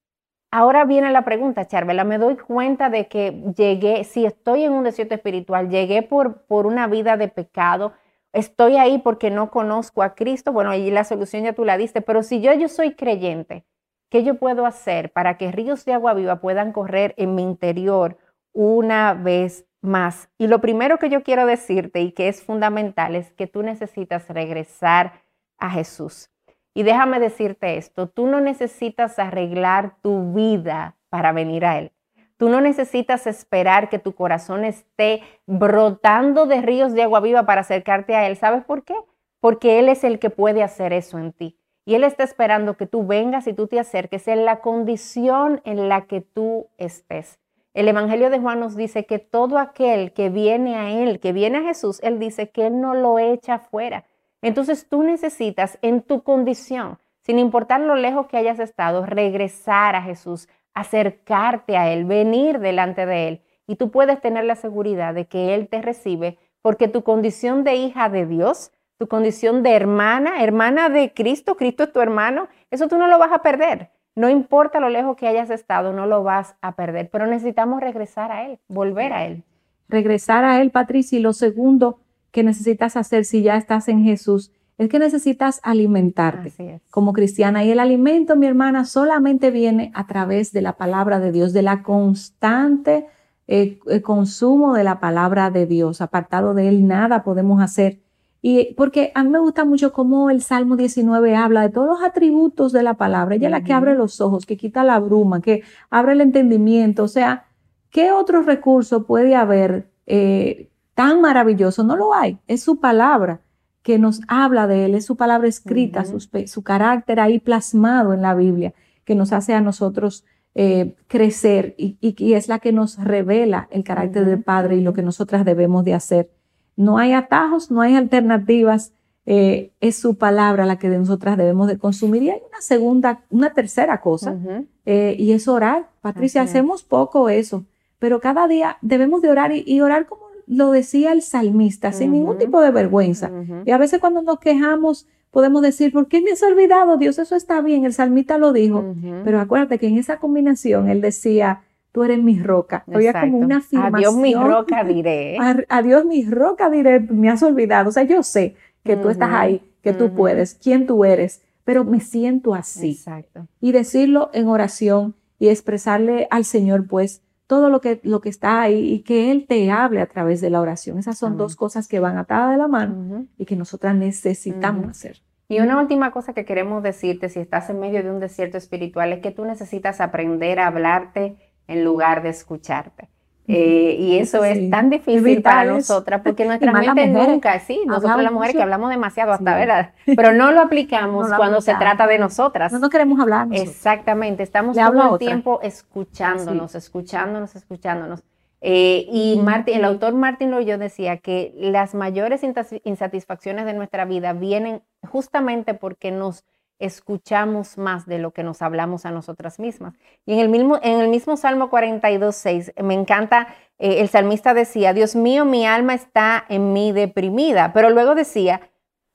ahora 0.51 0.85
viene 0.85 1.11
la 1.11 1.25
pregunta, 1.25 1.67
Charvela, 1.67 2.05
me 2.05 2.19
doy 2.19 2.37
cuenta 2.37 2.91
de 2.91 3.09
que 3.09 3.43
llegué, 3.57 4.05
si 4.05 4.27
estoy 4.27 4.65
en 4.65 4.73
un 4.73 4.85
desierto 4.85 5.15
espiritual, 5.15 5.71
llegué 5.71 6.03
por, 6.03 6.43
por 6.47 6.67
una 6.67 6.87
vida 6.87 7.17
de 7.17 7.29
pecado, 7.29 7.95
estoy 8.33 8.77
ahí 8.77 8.99
porque 8.99 9.31
no 9.31 9.51
conozco 9.51 10.03
a 10.03 10.15
Cristo, 10.15 10.53
bueno, 10.53 10.71
ahí 10.71 10.91
la 10.91 11.05
solución 11.05 11.45
ya 11.45 11.55
tú 11.55 11.65
la 11.65 11.79
diste, 11.79 12.03
pero 12.03 12.23
si 12.23 12.41
yo, 12.41 12.53
yo 12.53 12.69
soy 12.69 12.95
creyente, 12.95 13.65
¿qué 14.11 14.23
yo 14.23 14.37
puedo 14.37 14.67
hacer 14.67 15.13
para 15.13 15.39
que 15.39 15.51
ríos 15.51 15.85
de 15.85 15.95
agua 15.95 16.15
viva 16.15 16.41
puedan 16.41 16.73
correr 16.73 17.15
en 17.17 17.35
mi 17.35 17.43
interior 17.43 18.19
una 18.53 19.15
vez 19.15 19.67
más. 19.85 20.31
Y 20.39 20.47
lo 20.47 20.61
primero 20.61 20.99
que 20.99 21.11
yo 21.11 21.23
quiero 21.23 21.47
decirte 21.47 22.01
y 22.01 22.13
que 22.13 22.29
es 22.29 22.43
fundamental 22.43 23.15
es 23.15 23.31
que 23.33 23.47
tú 23.47 23.63
necesitas 23.63 24.29
regresar 24.29 25.24
a 25.65 25.71
Jesús. 25.71 26.31
Y 26.75 26.83
déjame 26.83 27.21
decirte 27.21 27.79
esto, 27.79 28.09
tú 28.09 28.27
no 28.27 28.41
necesitas 28.41 29.19
arreglar 29.19 29.97
tu 30.03 30.35
vida 30.35 30.97
para 31.09 31.33
venir 31.33 31.65
a 31.65 31.79
Él. 31.79 31.93
Tú 32.37 32.49
no 32.49 32.61
necesitas 32.61 33.27
esperar 33.27 33.89
que 33.89 33.99
tu 33.99 34.15
corazón 34.15 34.65
esté 34.65 35.23
brotando 35.47 36.47
de 36.47 36.61
ríos 36.61 36.93
de 36.93 37.05
agua 37.05 37.21
viva 37.21 37.47
para 37.47 37.63
acercarte 37.63 38.15
a 38.15 38.27
Él. 38.27 38.37
¿Sabes 38.37 38.65
por 38.65 38.85
qué? 38.85 38.95
Porque 39.41 39.79
Él 39.79 39.89
es 39.89 40.05
el 40.05 40.19
que 40.19 40.31
puede 40.31 40.63
hacer 40.63 40.93
eso 40.93 41.19
en 41.19 41.33
ti. 41.33 41.57
Y 41.87 41.95
Él 41.95 42.05
está 42.05 42.25
esperando 42.25 42.77
que 42.77 42.87
tú 42.87 43.07
vengas 43.07 43.47
y 43.47 43.55
tú 43.55 43.67
te 43.67 43.79
acerques 43.79 44.27
en 44.29 44.45
la 44.45 44.61
condición 44.61 45.63
en 45.65 45.89
la 45.89 46.07
que 46.07 46.21
tú 46.21 46.69
estés. 46.77 47.39
El 47.73 47.89
Evangelio 47.89 48.31
de 48.31 48.41
Juan 48.41 48.61
nos 48.61 48.77
dice 48.77 49.07
que 49.07 49.19
todo 49.19 49.59
aquel 49.59 50.13
que 50.13 50.29
viene 50.29 50.77
a 50.77 50.91
Él, 50.91 51.21
que 51.21 51.33
viene 51.33 51.59
a 51.59 51.63
Jesús, 51.63 52.01
Él 52.03 52.19
dice 52.19 52.51
que 52.51 52.67
Él 52.67 52.81
no 52.81 52.95
lo 52.95 53.19
echa 53.19 53.59
fuera. 53.59 54.05
Entonces 54.45 54.87
tú 54.91 55.03
necesitas 55.03 55.79
en 55.81 56.03
tu 56.03 56.23
condición, 56.23 56.99
sin 57.23 57.39
importar 57.39 57.81
lo 57.81 57.97
lejos 57.97 58.27
que 58.27 58.37
hayas 58.37 58.59
estado, 58.59 59.07
regresar 59.07 59.97
a 59.97 60.03
Jesús, 60.03 60.51
acercarte 60.75 61.79
a 61.79 61.91
Él, 61.91 62.05
venir 62.05 62.59
delante 62.59 63.07
de 63.07 63.29
Él. 63.29 63.41
Y 63.67 63.77
tú 63.77 63.91
puedes 63.91 64.21
tener 64.21 64.45
la 64.45 64.55
seguridad 64.55 65.15
de 65.15 65.25
que 65.25 65.55
Él 65.55 65.69
te 65.69 65.81
recibe 65.81 66.37
porque 66.61 66.89
tu 66.89 67.05
condición 67.05 67.65
de 67.65 67.77
hija 67.77 68.11
de 68.11 68.27
Dios, 68.27 68.71
tu 68.99 69.09
condición 69.09 69.63
de 69.63 69.77
hermana, 69.77 70.43
hermana 70.43 70.91
de 70.91 71.15
Cristo, 71.15 71.57
Cristo 71.57 71.85
es 71.85 71.93
tu 71.93 72.03
hermano, 72.03 72.49
eso 72.71 72.87
tú 72.87 72.99
no 72.99 73.07
lo 73.07 73.19
vas 73.19 73.33
a 73.33 73.41
perder. 73.41 73.93
No 74.15 74.29
importa 74.29 74.79
lo 74.79 74.91
lejos 74.91 75.17
que 75.17 75.27
hayas 75.27 75.49
estado, 75.49 75.95
no 75.95 76.05
lo 76.05 76.23
vas 76.23 76.55
a 76.61 76.77
perder, 76.77 77.09
pero 77.09 77.27
necesitamos 77.27 77.81
regresar 77.81 78.31
a 78.31 78.45
Él, 78.45 78.59
volver 78.69 79.15
a 79.15 79.25
Él. 79.25 79.43
Regresar 79.89 80.45
a 80.45 80.61
Él, 80.61 80.71
Patricia, 80.71 81.19
y 81.19 81.23
lo 81.23 81.33
segundo 81.33 82.01
que 82.35 82.43
necesitas 82.43 82.97
hacer 82.97 83.25
si 83.25 83.43
ya 83.43 83.57
estás 83.57 83.87
en 83.89 84.03
Jesús 84.03 84.51
es 84.77 84.89
que 84.89 84.99
necesitas 84.99 85.61
alimentarte 85.63 86.81
como 86.91 87.13
cristiana. 87.13 87.63
Y 87.63 87.71
el 87.71 87.79
alimento, 87.79 88.35
mi 88.35 88.49
hermana, 88.49 88.85
solamente 88.87 89.53
viene 89.53 89.93
a 89.95 90.09
través 90.09 90.53
de 90.53 90.61
la 90.61 90.77
palabra 90.77 91.21
de 91.21 91.31
Dios, 91.31 91.53
de 91.53 91.63
la 91.63 91.85
constante 91.85 93.07
eh, 93.47 93.79
eh, 93.87 94.03
consumo 94.03 94.75
de 94.75 94.83
la 94.83 94.99
palabra 94.99 95.53
de 95.53 95.67
Dios. 95.67 96.01
Apartado 96.01 96.55
de 96.55 96.69
Él, 96.69 96.89
nada 96.89 97.23
podemos 97.23 97.63
hacer. 97.63 98.01
Y 98.43 98.75
porque 98.75 99.13
a 99.15 99.23
mí 99.23 99.31
me 99.31 99.39
gusta 99.39 99.65
mucho 99.65 99.93
cómo 99.93 100.29
el 100.29 100.43
Salmo 100.43 100.75
19 100.75 101.37
habla 101.37 101.63
de 101.63 101.69
todos 101.69 101.87
los 101.87 102.03
atributos 102.03 102.73
de 102.73 102.83
la 102.83 102.95
palabra. 102.95 103.37
Ella 103.37 103.47
es 103.47 103.53
la 103.53 103.63
que 103.63 103.73
abre 103.73 103.95
los 103.95 104.21
ojos, 104.21 104.45
que 104.45 104.57
quita 104.57 104.83
la 104.83 104.99
bruma, 104.99 105.41
que 105.41 105.63
abre 105.89 106.15
el 106.15 106.21
entendimiento. 106.21 107.05
O 107.05 107.09
sea, 107.09 107.45
¿qué 107.91 108.11
otro 108.11 108.43
recurso 108.43 109.07
puede 109.07 109.37
haber 109.37 109.89
eh, 110.07 110.73
tan 110.95 111.21
maravilloso? 111.21 111.85
No 111.85 111.97
lo 111.97 112.15
hay. 112.15 112.39
Es 112.47 112.63
su 112.63 112.81
palabra 112.81 113.41
que 113.83 113.99
nos 113.99 114.21
habla 114.29 114.67
de 114.67 114.87
él, 114.87 114.95
es 114.95 115.05
su 115.05 115.17
palabra 115.17 115.47
escrita, 115.47 116.05
su, 116.05 116.63
carácter 116.63 117.21
ahí 117.21 117.39
plasmado 117.39 118.15
en 118.15 118.23
la 118.23 118.35
Biblia, 118.35 118.73
que 119.05 119.15
nos 119.15 119.33
hace 119.33 119.53
a 119.53 119.61
nosotros 119.61 120.25
eh, 120.55 120.95
crecer 121.07 121.75
y, 121.77 121.99
y, 122.01 122.33
es 122.33 122.49
la 122.49 122.61
que 122.61 122.73
nos 122.73 122.97
revela 122.97 123.69
el 123.71 123.85
carácter 123.85 124.25
del 124.25 124.43
Padre 124.43 124.77
y 124.77 124.81
lo 124.81 124.95
que 124.95 125.03
nosotras 125.03 125.45
debemos 125.45 125.85
de 125.85 125.93
hacer. 125.93 126.31
No 126.77 126.99
hay 126.99 127.13
atajos, 127.13 127.71
no 127.71 127.81
hay 127.81 127.95
alternativas. 127.95 128.93
Eh, 129.27 129.73
es 129.81 129.97
su 129.97 130.19
palabra 130.19 130.67
la 130.67 130.79
que 130.79 130.91
de 130.91 130.99
nosotras 130.99 131.37
debemos 131.37 131.69
de 131.69 131.79
consumir. 131.79 132.23
Y 132.23 132.31
hay 132.31 132.41
una 132.49 132.61
segunda, 132.61 133.23
una 133.31 133.53
tercera 133.53 134.01
cosa, 134.01 134.37
eh, 134.85 135.17
y 135.19 135.33
es 135.33 135.49
orar. 135.49 135.89
Patricia, 136.01 136.43
hacemos 136.43 136.83
poco 136.83 137.29
eso, 137.29 137.65
pero 137.99 138.21
cada 138.21 138.49
día 138.49 138.77
debemos 138.83 139.23
de 139.23 139.31
orar 139.31 139.53
y, 139.55 139.81
orar 139.81 140.07
como 140.07 140.24
lo 140.47 140.71
decía 140.71 141.13
el 141.13 141.23
salmista, 141.23 141.93
sin 141.93 142.13
ningún 142.13 142.39
tipo 142.39 142.61
de 142.61 142.71
vergüenza. 142.71 143.31
Y 143.65 143.71
a 143.71 143.79
veces 143.79 144.01
cuando 144.01 144.23
nos 144.23 144.39
quejamos, 144.39 145.07
podemos 145.31 145.63
decir, 145.63 145.93
¿por 145.93 146.09
qué 146.09 146.21
me 146.21 146.33
has 146.33 146.43
olvidado? 146.43 146.97
Dios, 146.97 147.19
eso 147.19 147.37
está 147.37 147.61
bien, 147.61 147.85
el 147.85 147.93
salmista 147.93 148.39
lo 148.39 148.53
dijo. 148.53 148.95
Pero 149.25 149.41
acuérdate 149.41 149.79
que 149.79 149.89
en 149.89 149.99
esa 149.99 150.19
combinación 150.19 150.89
él 150.89 151.01
decía, 151.01 151.63
tú 151.93 152.05
eres 152.05 152.23
mi 152.23 152.39
roca. 152.39 152.85
Había 152.93 153.21
como 153.21 153.39
una 153.39 153.59
afirmación. 153.59 153.95
Adiós 153.95 154.17
mi 154.17 154.35
roca 154.35 154.85
diré. 154.89 155.39
Adiós 155.69 156.05
mi 156.05 156.25
roca 156.25 156.69
diré, 156.71 157.01
me 157.01 157.31
has 157.31 157.43
olvidado. 157.43 157.89
O 157.89 157.93
sea, 157.93 158.03
yo 158.03 158.23
sé 158.23 158.57
que 158.85 158.97
tú 158.97 159.09
estás 159.09 159.31
ahí, 159.33 159.63
que 159.83 159.93
tú 159.93 160.15
puedes, 160.15 160.55
quién 160.55 160.87
tú 160.87 161.05
eres, 161.05 161.43
pero 161.65 161.85
me 161.85 162.01
siento 162.01 162.55
así. 162.55 162.93
Exacto. 162.93 163.49
Y 163.61 163.73
decirlo 163.73 164.31
en 164.35 164.49
oración 164.49 165.15
y 165.39 165.49
expresarle 165.49 166.29
al 166.31 166.45
Señor, 166.45 166.87
pues, 166.87 167.23
todo 167.47 167.69
lo 167.69 167.81
que, 167.81 168.01
lo 168.03 168.21
que 168.21 168.29
está 168.29 168.63
ahí 168.63 168.93
y 168.93 169.01
que 169.01 169.31
Él 169.31 169.47
te 169.49 169.71
hable 169.71 170.01
a 170.01 170.07
través 170.07 170.41
de 170.41 170.51
la 170.51 170.61
oración. 170.61 170.99
Esas 170.99 171.19
son 171.19 171.37
dos 171.37 171.57
cosas 171.57 171.89
que 171.89 172.01
van 172.01 172.17
atadas 172.17 172.53
de 172.53 172.57
la 172.59 172.69
mano 172.69 173.27
y 173.37 173.45
que 173.45 173.57
nosotras 173.57 173.95
necesitamos 173.95 174.89
hacer. 174.89 175.23
Y 175.49 175.61
una 175.61 175.79
última 175.79 176.11
cosa 176.11 176.33
que 176.33 176.47
queremos 176.47 176.83
decirte, 176.83 177.29
si 177.29 177.39
estás 177.39 177.69
en 177.69 177.79
medio 177.79 178.03
de 178.03 178.11
un 178.11 178.19
desierto 178.19 178.57
espiritual, 178.57 179.13
es 179.13 179.21
que 179.21 179.31
tú 179.31 179.45
necesitas 179.45 180.01
aprender 180.01 180.59
a 180.59 180.69
hablarte 180.69 181.37
en 181.69 181.85
lugar 181.85 182.23
de 182.23 182.31
escucharte. 182.31 183.09
Eh, 183.47 183.97
y 183.99 184.19
eso 184.19 184.43
es 184.43 184.71
tan 184.71 184.89
difícil 184.89 185.43
para 185.43 185.65
nosotras 185.65 186.23
porque 186.25 186.47
nuestra 186.47 186.73
mente 186.73 187.07
nunca, 187.09 187.59
sí, 187.59 187.83
nosotros 187.87 188.23
las 188.23 188.33
mujeres 188.33 188.57
que 188.57 188.63
hablamos 188.63 188.89
demasiado 188.89 189.33
hasta, 189.33 189.55
¿verdad? 189.55 189.91
Pero 190.07 190.33
no 190.33 190.51
lo 190.51 190.63
aplicamos 190.63 191.29
cuando 191.37 191.61
se 191.61 191.75
trata 191.75 192.07
de 192.07 192.19
nosotras. 192.19 192.73
No, 192.73 192.89
queremos 192.89 193.21
hablar. 193.21 193.49
Exactamente, 193.51 194.43
estamos 194.43 194.77
todo 194.77 195.13
el 195.13 195.19
tiempo 195.19 195.61
escuchándonos, 195.63 196.75
escuchándonos, 196.75 197.55
escuchándonos. 197.55 198.23
Eh, 198.67 199.07
y 199.13 199.39
Martin, 199.43 199.77
el 199.77 199.85
autor 199.85 200.15
Martin 200.15 200.51
Loyo 200.51 200.79
decía 200.79 201.19
que 201.19 201.53
las 201.55 201.95
mayores 201.95 202.41
insatisfacciones 202.85 203.67
de 203.67 203.75
nuestra 203.75 204.07
vida 204.07 204.33
vienen 204.33 204.81
justamente 205.07 205.75
porque 205.75 206.11
nos 206.11 206.45
escuchamos 206.79 207.79
más 207.79 208.07
de 208.07 208.19
lo 208.19 208.33
que 208.33 208.43
nos 208.43 208.63
hablamos 208.63 209.07
a 209.07 209.11
nosotras 209.11 209.59
mismas. 209.59 209.95
Y 210.27 210.35
en 210.35 210.41
el 210.41 210.49
mismo, 210.49 210.79
en 210.83 211.01
el 211.01 211.09
mismo 211.09 211.37
Salmo 211.37 211.71
42, 211.71 212.35
6, 212.35 212.73
me 212.83 212.95
encanta, 212.95 213.49
eh, 213.79 214.01
el 214.01 214.09
salmista 214.09 214.55
decía, 214.55 214.93
Dios 214.93 215.17
mío, 215.17 215.45
mi 215.45 215.67
alma 215.67 215.95
está 215.95 216.45
en 216.49 216.73
mí 216.73 216.93
deprimida, 216.93 217.73
pero 217.73 217.91
luego 217.91 218.15
decía, 218.15 218.61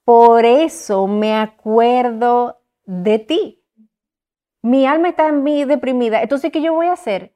por 0.05 0.45
eso 0.45 1.07
me 1.07 1.35
acuerdo 1.35 2.61
de 2.85 3.19
ti. 3.19 3.63
Mi 4.61 4.85
alma 4.85 5.09
está 5.09 5.27
en 5.27 5.43
mí 5.43 5.63
deprimida. 5.65 6.21
Entonces, 6.21 6.51
¿qué 6.51 6.61
yo 6.61 6.73
voy 6.73 6.87
a 6.87 6.93
hacer? 6.93 7.35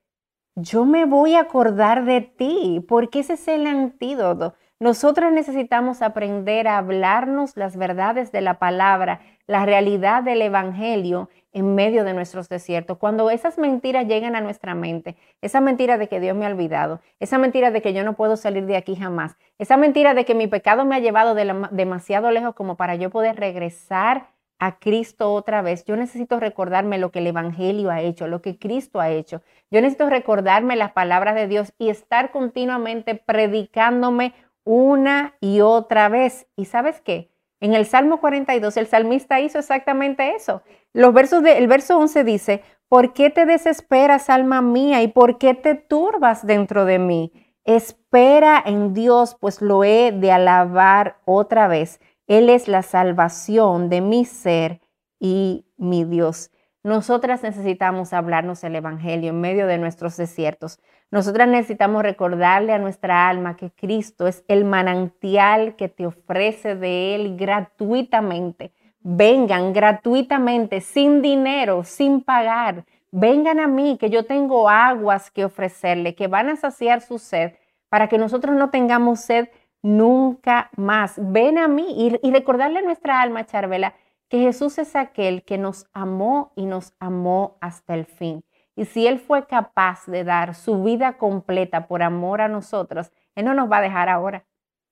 Yo 0.55 0.85
me 0.85 1.05
voy 1.05 1.35
a 1.35 1.41
acordar 1.41 2.05
de 2.05 2.21
ti, 2.21 2.83
porque 2.87 3.19
ese 3.19 3.33
es 3.33 3.47
el 3.47 3.65
antídoto. 3.65 4.55
Nosotras 4.79 5.31
necesitamos 5.31 6.01
aprender 6.01 6.67
a 6.67 6.77
hablarnos 6.77 7.55
las 7.55 7.77
verdades 7.77 8.31
de 8.31 8.41
la 8.41 8.59
palabra, 8.59 9.21
la 9.47 9.65
realidad 9.65 10.23
del 10.23 10.41
Evangelio 10.41 11.29
en 11.53 11.75
medio 11.75 12.03
de 12.03 12.13
nuestros 12.13 12.49
desiertos. 12.49 12.97
Cuando 12.97 13.29
esas 13.29 13.57
mentiras 13.57 14.07
llegan 14.07 14.35
a 14.35 14.41
nuestra 14.41 14.75
mente, 14.75 15.15
esa 15.41 15.61
mentira 15.61 15.97
de 15.97 16.07
que 16.07 16.19
Dios 16.19 16.35
me 16.35 16.45
ha 16.45 16.49
olvidado, 16.49 16.99
esa 17.19 17.37
mentira 17.37 17.71
de 17.71 17.81
que 17.81 17.93
yo 17.93 18.03
no 18.03 18.13
puedo 18.13 18.37
salir 18.37 18.65
de 18.65 18.75
aquí 18.75 18.95
jamás, 18.95 19.37
esa 19.59 19.77
mentira 19.77 20.13
de 20.13 20.25
que 20.25 20.35
mi 20.35 20.47
pecado 20.47 20.83
me 20.85 20.95
ha 20.95 20.99
llevado 20.99 21.35
demasiado 21.35 22.31
lejos 22.31 22.55
como 22.55 22.75
para 22.75 22.95
yo 22.95 23.09
poder 23.09 23.35
regresar 23.35 24.27
a 24.59 24.79
Cristo 24.79 25.33
otra 25.33 25.61
vez. 25.61 25.83
Yo 25.85 25.95
necesito 25.95 26.39
recordarme 26.39 26.97
lo 26.97 27.11
que 27.11 27.19
el 27.19 27.27
Evangelio 27.27 27.91
ha 27.91 28.01
hecho, 28.01 28.27
lo 28.27 28.41
que 28.41 28.57
Cristo 28.57 28.99
ha 28.99 29.09
hecho. 29.09 29.41
Yo 29.69 29.81
necesito 29.81 30.09
recordarme 30.09 30.75
las 30.75 30.93
palabras 30.93 31.35
de 31.35 31.47
Dios 31.47 31.73
y 31.77 31.89
estar 31.89 32.31
continuamente 32.31 33.15
predicándome 33.15 34.33
una 34.63 35.35
y 35.41 35.59
otra 35.59 36.07
vez. 36.07 36.47
¿Y 36.55 36.65
sabes 36.65 37.01
qué? 37.01 37.32
En 37.63 37.73
el 37.73 37.85
Salmo 37.85 38.19
42, 38.19 38.75
el 38.75 38.87
salmista 38.87 39.39
hizo 39.39 39.57
exactamente 39.57 40.35
eso. 40.35 40.63
Los 40.91 41.13
versos 41.13 41.43
de, 41.43 41.57
el 41.57 41.69
verso 41.69 41.97
11 41.97 42.25
dice, 42.25 42.61
¿por 42.89 43.13
qué 43.13 43.29
te 43.29 43.45
desesperas, 43.45 44.29
alma 44.29 44.61
mía, 44.61 45.01
y 45.01 45.07
por 45.07 45.37
qué 45.37 45.53
te 45.53 45.73
turbas 45.73 46.45
dentro 46.45 46.83
de 46.83 46.99
mí? 46.99 47.31
Espera 47.63 48.61
en 48.65 48.93
Dios, 48.93 49.37
pues 49.39 49.61
lo 49.61 49.85
he 49.85 50.11
de 50.11 50.33
alabar 50.33 51.21
otra 51.23 51.69
vez. 51.69 52.01
Él 52.27 52.49
es 52.49 52.67
la 52.67 52.81
salvación 52.81 53.87
de 53.87 54.01
mi 54.01 54.25
ser 54.25 54.81
y 55.17 55.65
mi 55.77 56.03
Dios. 56.03 56.51
Nosotras 56.83 57.43
necesitamos 57.43 58.11
hablarnos 58.11 58.61
el 58.65 58.75
Evangelio 58.75 59.29
en 59.29 59.39
medio 59.39 59.67
de 59.67 59.77
nuestros 59.77 60.17
desiertos. 60.17 60.79
Nosotras 61.13 61.47
necesitamos 61.47 62.01
recordarle 62.01 62.73
a 62.73 62.79
nuestra 62.79 63.29
alma 63.29 63.55
que 63.55 63.69
Cristo 63.69 64.25
es 64.25 64.43
el 64.47 64.65
manantial 64.65 65.75
que 65.75 65.87
te 65.87 66.07
ofrece 66.07 66.75
de 66.75 67.13
Él 67.13 67.37
gratuitamente. 67.37 68.71
Vengan 69.01 69.73
gratuitamente, 69.73 70.81
sin 70.81 71.21
dinero, 71.21 71.83
sin 71.83 72.21
pagar. 72.21 72.85
Vengan 73.11 73.59
a 73.59 73.67
mí, 73.67 73.99
que 73.99 74.09
yo 74.09 74.25
tengo 74.25 74.67
aguas 74.67 75.29
que 75.29 75.45
ofrecerle, 75.45 76.15
que 76.15 76.25
van 76.25 76.49
a 76.49 76.55
saciar 76.55 77.01
su 77.01 77.19
sed, 77.19 77.51
para 77.89 78.09
que 78.09 78.17
nosotros 78.17 78.55
no 78.55 78.71
tengamos 78.71 79.19
sed 79.19 79.49
nunca 79.83 80.71
más. 80.77 81.13
Ven 81.17 81.59
a 81.59 81.67
mí 81.67 82.17
y, 82.23 82.31
recordarle 82.31 82.79
a 82.79 82.81
nuestra 82.81 83.21
alma, 83.21 83.45
Charvela, 83.45 83.93
que 84.29 84.39
Jesús 84.39 84.79
es 84.79 84.95
aquel 84.95 85.43
que 85.43 85.59
nos 85.59 85.85
amó 85.93 86.53
y 86.55 86.65
nos 86.65 86.95
amó 86.97 87.59
hasta 87.61 87.93
el 87.93 88.07
fin. 88.07 88.43
Y 88.75 88.85
si 88.85 89.07
Él 89.07 89.19
fue 89.19 89.45
capaz 89.45 90.05
de 90.07 90.23
dar 90.23 90.55
su 90.55 90.83
vida 90.83 91.17
completa 91.17 91.87
por 91.87 92.01
amor 92.01 92.41
a 92.41 92.47
nosotros, 92.47 93.11
Él 93.35 93.45
no 93.45 93.53
nos 93.53 93.71
va 93.71 93.77
a 93.77 93.81
dejar 93.81 94.09
ahora. 94.09 94.45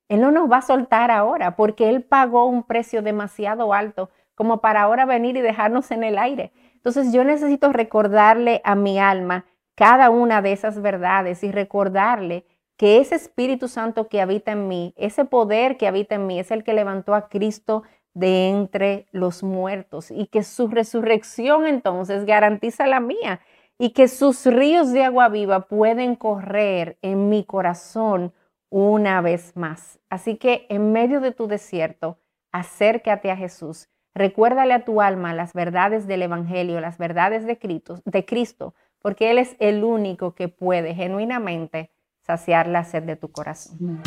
Él 0.08 0.22
no 0.22 0.32
nos 0.32 0.52
va 0.52 0.58
a 0.58 0.62
soltar 0.62 1.10
ahora 1.10 1.56
porque 1.56 1.90
Él 1.90 2.04
pagó 2.04 2.46
un 2.46 2.64
precio 2.64 3.02
demasiado 3.02 3.74
alto 3.74 4.10
como 4.36 4.60
para 4.60 4.82
ahora 4.82 5.06
venir 5.06 5.38
y 5.38 5.42
dejarnos 5.42 5.90
en 5.92 6.04
el 6.04 6.18
aire. 6.18 6.52
Entonces 6.76 7.14
yo 7.14 7.24
necesito 7.24 7.72
recordarle 7.72 8.62
a 8.64 8.76
mi 8.76 9.00
alma 9.00 9.46
cada 9.76 10.10
una 10.10 10.42
de 10.42 10.52
esas 10.52 10.82
verdades 10.82 11.44
y 11.44 11.52
recordarle 11.52 12.46
que 12.76 13.00
ese 13.00 13.16
Espíritu 13.16 13.68
Santo 13.68 14.10
que 14.10 14.22
habita 14.22 14.52
en 14.52 14.68
mí, 14.68 14.94
ese 14.98 15.26
poder 15.26 15.78
que 15.78 15.88
habita 15.88 16.16
en 16.16 16.28
mí, 16.28 16.40
es 16.40 16.52
el 16.52 16.64
que 16.64 16.74
levantó 16.74 17.14
a 17.14 17.30
Cristo 17.30 17.84
de 18.14 18.50
entre 18.50 19.08
los 19.12 19.44
muertos 19.44 20.12
y 20.12 20.26
que 20.28 20.44
su 20.44 20.68
resurrección 20.68 21.68
entonces 21.68 22.26
garantiza 22.26 22.88
la 22.88 23.00
mía 23.00 23.40
y 23.82 23.94
que 23.94 24.08
sus 24.08 24.46
ríos 24.46 24.92
de 24.92 25.04
agua 25.04 25.28
viva 25.28 25.62
pueden 25.62 26.16
correr 26.16 27.00
en 27.02 27.30
mi 27.30 27.44
corazón 27.44 28.32
una 28.70 29.22
vez 29.22 29.58
más. 29.58 30.00
Así 30.08 30.38
que 30.38 30.68
en 30.70 30.92
medio 30.92 31.20
de 31.20 31.32
tu 31.32 31.48
desierto, 31.48 32.20
acércate 32.52 33.32
a 33.32 33.36
Jesús. 33.36 33.90
Recuérdale 34.14 34.76
a 34.76 34.86
tu 34.86 35.02
alma 35.02 35.34
las 35.34 35.54
verdades 35.54 36.06
del 36.06 36.22
Evangelio, 36.22 36.80
las 36.80 37.00
verdades 37.00 37.48
de 37.48 37.58
Cristo, 37.58 38.04
de 38.06 38.24
Cristo, 38.24 38.76
porque 39.02 39.32
Él 39.32 39.40
es 39.40 39.56
el 39.60 39.84
único 39.84 40.36
que 40.36 40.48
puede 40.48 40.94
genuinamente 40.94 41.90
saciar 42.22 42.68
la 42.68 42.84
sed 42.84 43.02
de 43.02 43.16
tu 43.16 43.32
corazón. 43.32 44.04